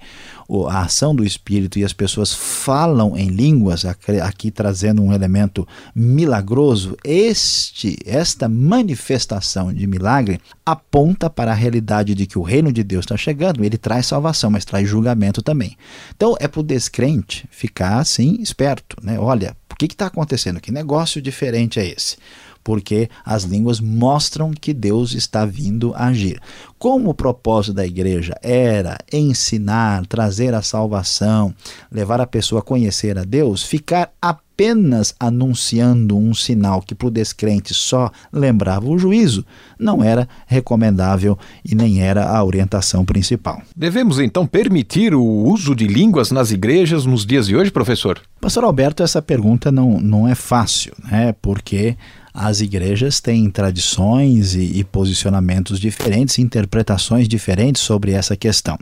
a 0.69 0.81
ação 0.81 1.15
do 1.15 1.23
Espírito 1.23 1.77
e 1.77 1.85
as 1.85 1.93
pessoas 1.93 2.33
falam 2.33 3.15
em 3.15 3.29
línguas, 3.29 3.85
aqui 3.85 4.51
trazendo 4.51 5.01
um 5.01 5.13
elemento 5.13 5.67
milagroso, 5.95 6.97
este, 7.03 7.97
esta 8.05 8.49
manifestação 8.49 9.71
de 9.71 9.85
milagre 9.85 10.41
aponta 10.65 11.29
para 11.29 11.51
a 11.51 11.55
realidade 11.55 12.15
de 12.15 12.25
que 12.25 12.37
o 12.37 12.43
reino 12.43 12.73
de 12.73 12.83
Deus 12.83 13.05
está 13.05 13.15
chegando. 13.15 13.63
Ele 13.63 13.77
traz 13.77 14.07
salvação, 14.07 14.49
mas 14.49 14.65
traz 14.65 14.89
julgamento 14.89 15.41
também. 15.41 15.77
Então 16.15 16.35
é 16.39 16.47
para 16.47 16.61
o 16.61 16.63
descrente 16.63 17.47
ficar 17.51 17.99
assim 17.99 18.37
esperto, 18.41 18.97
né? 19.01 19.19
Olha, 19.19 19.55
o 19.71 19.75
que 19.75 19.85
está 19.85 20.07
acontecendo? 20.07 20.59
Que 20.59 20.71
negócio 20.71 21.21
diferente 21.21 21.79
é 21.79 21.87
esse? 21.87 22.17
Porque 22.63 23.09
as 23.25 23.43
línguas 23.43 23.79
mostram 23.79 24.51
que 24.51 24.73
Deus 24.73 25.13
está 25.13 25.45
vindo 25.45 25.93
agir. 25.95 26.39
Como 26.77 27.09
o 27.09 27.13
propósito 27.13 27.75
da 27.75 27.85
igreja 27.85 28.35
era 28.41 28.97
ensinar, 29.11 30.05
trazer 30.05 30.53
a 30.53 30.61
salvação, 30.61 31.53
levar 31.91 32.19
a 32.19 32.27
pessoa 32.27 32.59
a 32.59 32.63
conhecer 32.63 33.17
a 33.17 33.23
Deus, 33.23 33.63
ficar 33.63 34.11
apenas 34.21 35.15
anunciando 35.19 36.17
um 36.17 36.33
sinal 36.33 36.81
que 36.81 36.93
para 36.93 37.07
o 37.07 37.11
descrente 37.11 37.73
só 37.73 38.11
lembrava 38.31 38.87
o 38.87 38.97
juízo, 38.97 39.45
não 39.79 40.03
era 40.03 40.27
recomendável 40.45 41.37
e 41.65 41.73
nem 41.73 42.01
era 42.01 42.29
a 42.29 42.43
orientação 42.43 43.03
principal. 43.03 43.61
Devemos 43.75 44.19
então 44.19 44.45
permitir 44.45 45.15
o 45.15 45.23
uso 45.23 45.75
de 45.75 45.87
línguas 45.87 46.31
nas 46.31 46.51
igrejas 46.51 47.05
nos 47.05 47.25
dias 47.25 47.47
de 47.47 47.55
hoje, 47.55 47.71
professor? 47.71 48.21
Pastor 48.39 48.63
Alberto, 48.63 49.01
essa 49.01 49.21
pergunta 49.21 49.71
não, 49.71 49.99
não 49.99 50.27
é 50.27 50.35
fácil, 50.35 50.93
né? 51.09 51.33
porque 51.41 51.95
as 52.33 52.61
igrejas 52.61 53.19
têm 53.19 53.49
tradições 53.49 54.55
e, 54.55 54.79
e, 54.79 54.83
posicionamentos 54.83 55.79
diferentes, 55.79 56.39
interpretações 56.39 57.27
diferentes 57.27 57.81
sobre 57.81 58.13
essa 58.13 58.35
questão. 58.35 58.77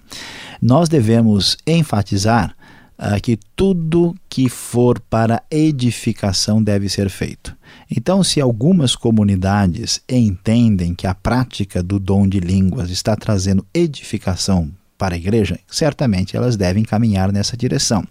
Nós 0.62 0.88
devemos 0.88 1.58
enfatizar 1.68 2.56
uh, 2.98 3.20
que 3.22 3.38
tudo 3.56 4.16
que 4.30 4.48
for 4.48 5.00
para 5.00 5.44
edificação 5.52 6.64
deve 6.64 6.88
ser 6.88 7.10
feito. 7.10 7.56
Então, 7.90 8.24
se 8.24 8.40
algumas 8.40 8.96
comunidades 8.96 10.02
entendem 10.08 10.96
que 10.96 11.06
a 11.06 11.14
prática 11.14 11.84
do 11.84 12.00
dom 12.00 12.28
de 12.28 12.40
línguas 12.40 12.90
está 12.90 13.18
trazendo 13.18 13.66
edificação 13.74 14.72
para 14.98 15.16
a 15.16 15.18
igreja, 15.18 15.60
certamente 15.68 16.38
elas 16.38 16.56
devem 16.56 16.84
caminhar 16.84 17.34
nessa 17.34 17.58
direção 17.58 18.06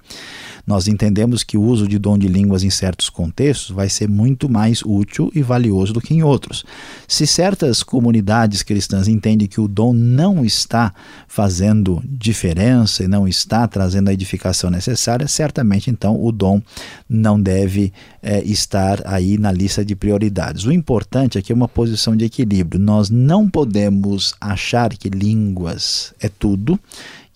nós 0.70 0.86
entendemos 0.86 1.42
que 1.42 1.58
o 1.58 1.62
uso 1.62 1.88
de 1.88 1.98
dom 1.98 2.16
de 2.16 2.28
línguas 2.28 2.62
em 2.62 2.70
certos 2.70 3.10
contextos 3.10 3.70
vai 3.70 3.88
ser 3.88 4.08
muito 4.08 4.48
mais 4.48 4.82
útil 4.84 5.28
e 5.34 5.42
valioso 5.42 5.92
do 5.92 6.00
que 6.00 6.14
em 6.14 6.22
outros. 6.22 6.64
Se 7.08 7.26
certas 7.26 7.82
comunidades 7.82 8.62
cristãs 8.62 9.08
entendem 9.08 9.48
que 9.48 9.60
o 9.60 9.66
dom 9.66 9.92
não 9.92 10.44
está 10.44 10.94
fazendo 11.26 12.00
diferença 12.06 13.02
e 13.02 13.08
não 13.08 13.26
está 13.26 13.66
trazendo 13.66 14.10
a 14.10 14.12
edificação 14.12 14.70
necessária, 14.70 15.26
certamente 15.26 15.90
então 15.90 16.24
o 16.24 16.30
dom 16.30 16.62
não 17.08 17.40
deve 17.40 17.92
é, 18.22 18.40
estar 18.44 19.02
aí 19.04 19.36
na 19.38 19.50
lista 19.50 19.84
de 19.84 19.96
prioridades. 19.96 20.66
O 20.66 20.72
importante 20.72 21.36
aqui 21.36 21.50
é 21.50 21.54
uma 21.54 21.66
posição 21.66 22.14
de 22.14 22.24
equilíbrio. 22.24 22.80
Nós 22.80 23.10
não 23.10 23.50
podemos 23.50 24.34
achar 24.40 24.90
que 24.90 25.08
línguas 25.08 26.14
é 26.20 26.28
tudo 26.28 26.78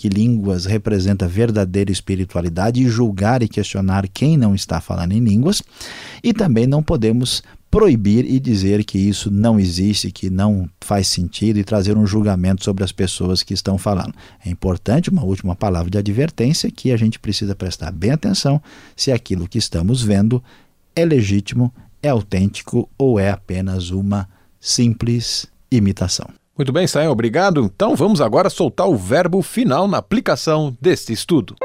que 0.05 0.09
línguas 0.11 0.67
representa 0.67 1.27
verdadeira 1.27 1.91
espiritualidade 1.91 2.83
e 2.83 2.91
julgar 2.91 3.43
e 3.43 3.49
questionar 3.49 4.07
quem 4.07 4.37
não 4.37 4.55
está 4.55 4.79
falando 4.79 5.13
em 5.13 5.21
línguas, 5.21 5.63
e 6.23 6.35
também 6.35 6.67
não 6.67 6.83
podemos 6.83 7.43
proibir 7.71 8.27
e 8.27 8.39
dizer 8.39 8.85
que 8.85 8.99
isso 8.99 9.31
não 9.31 9.59
existe, 9.59 10.13
que 10.13 10.29
não 10.29 10.69
faz 10.79 11.09
sentido 11.09 11.59
e 11.59 11.65
trazer 11.65 11.97
um 11.97 12.07
julgamento 12.07 12.63
sobre 12.63 12.85
as 12.85 12.93
pessoas 12.93 13.43
que 13.43 13.55
estão 13.55 13.79
falando. 13.79 14.13
É 14.45 14.51
importante 14.51 15.09
uma 15.09 15.25
última 15.25 15.57
palavra 15.57 15.91
de 15.91 15.97
advertência 15.97 16.71
que 16.71 16.93
a 16.93 16.99
gente 16.99 17.19
precisa 17.19 17.55
prestar 17.55 17.91
bem 17.91 18.11
atenção 18.11 18.61
se 18.95 19.11
aquilo 19.11 19.49
que 19.49 19.57
estamos 19.57 20.03
vendo 20.03 20.45
é 20.95 21.03
legítimo, 21.03 21.73
é 22.03 22.11
autêntico 22.11 22.91
ou 22.99 23.19
é 23.19 23.31
apenas 23.31 23.89
uma 23.89 24.29
simples 24.61 25.47
imitação. 25.71 26.29
Muito 26.57 26.73
bem, 26.73 26.87
Saem, 26.87 27.09
obrigado. 27.09 27.65
Então 27.65 27.97
vamos 27.97 28.21
agora 28.21 28.49
soltar 28.49 28.89
o 28.89 28.97
verbo 28.97 29.43
final 29.43 29.89
na 29.89 29.99
aplicação 29.99 30.77
deste 30.81 31.13
estudo. 31.13 31.57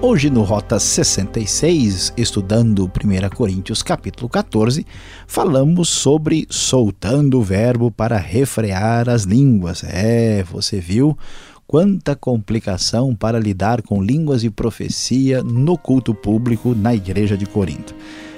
Hoje 0.00 0.30
no 0.30 0.42
Rota 0.42 0.78
66, 0.78 2.12
estudando 2.16 2.84
1 2.84 3.34
Coríntios 3.34 3.82
capítulo 3.82 4.28
14, 4.28 4.86
falamos 5.26 5.88
sobre 5.88 6.46
soltando 6.50 7.38
o 7.38 7.42
verbo 7.42 7.90
para 7.90 8.16
refrear 8.16 9.08
as 9.08 9.24
línguas. 9.24 9.82
É, 9.84 10.42
você 10.42 10.78
viu 10.78 11.18
Quanta 11.66 12.14
complicação 12.14 13.14
para 13.14 13.38
lidar 13.38 13.82
com 13.82 14.02
línguas 14.02 14.44
e 14.44 14.50
profecia 14.50 15.42
no 15.42 15.78
culto 15.78 16.14
público 16.14 16.74
na 16.74 16.94
igreja 16.94 17.36
de 17.36 17.46
Corinto. 17.46 17.94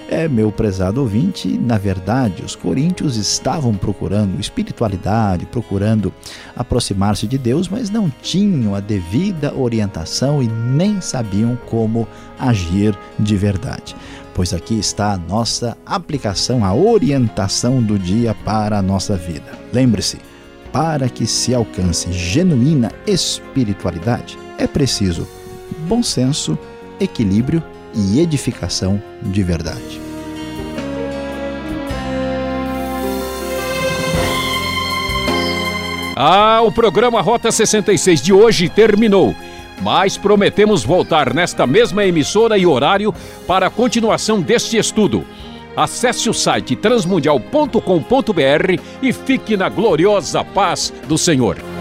É, 0.08 0.28
meu 0.28 0.52
prezado 0.52 1.00
ouvinte, 1.00 1.48
na 1.58 1.76
verdade, 1.76 2.44
os 2.44 2.54
coríntios 2.54 3.16
estavam 3.16 3.74
procurando 3.74 4.38
espiritualidade, 4.38 5.46
procurando 5.46 6.14
aproximar-se 6.54 7.26
de 7.26 7.36
Deus, 7.36 7.68
mas 7.68 7.90
não 7.90 8.08
tinham 8.22 8.76
a 8.76 8.80
devida 8.80 9.52
orientação 9.52 10.40
e 10.40 10.46
nem 10.46 11.00
sabiam 11.00 11.58
como 11.68 12.06
agir 12.38 12.96
de 13.18 13.36
verdade. 13.36 13.96
Pois 14.32 14.54
aqui 14.54 14.78
está 14.78 15.14
a 15.14 15.18
nossa 15.18 15.76
aplicação, 15.84 16.64
a 16.64 16.72
orientação 16.72 17.82
do 17.82 17.98
dia 17.98 18.32
para 18.44 18.78
a 18.78 18.82
nossa 18.82 19.16
vida. 19.16 19.58
Lembre-se, 19.72 20.18
para 20.76 21.08
que 21.08 21.26
se 21.26 21.54
alcance 21.54 22.12
genuína 22.12 22.92
espiritualidade, 23.06 24.38
é 24.58 24.66
preciso 24.66 25.26
bom 25.88 26.02
senso, 26.02 26.58
equilíbrio 27.00 27.62
e 27.94 28.20
edificação 28.20 29.02
de 29.22 29.42
verdade. 29.42 29.98
Ah, 36.14 36.60
o 36.62 36.70
programa 36.70 37.22
Rota 37.22 37.50
66 37.50 38.20
de 38.20 38.34
hoje 38.34 38.68
terminou. 38.68 39.34
Mas 39.80 40.18
prometemos 40.18 40.84
voltar 40.84 41.32
nesta 41.32 41.66
mesma 41.66 42.04
emissora 42.04 42.58
e 42.58 42.66
horário 42.66 43.14
para 43.46 43.68
a 43.68 43.70
continuação 43.70 44.42
deste 44.42 44.76
estudo. 44.76 45.24
Acesse 45.76 46.30
o 46.30 46.34
site 46.34 46.74
transmundial.com.br 46.74 48.80
e 49.02 49.12
fique 49.12 49.56
na 49.56 49.68
gloriosa 49.68 50.42
paz 50.42 50.92
do 51.06 51.18
Senhor. 51.18 51.75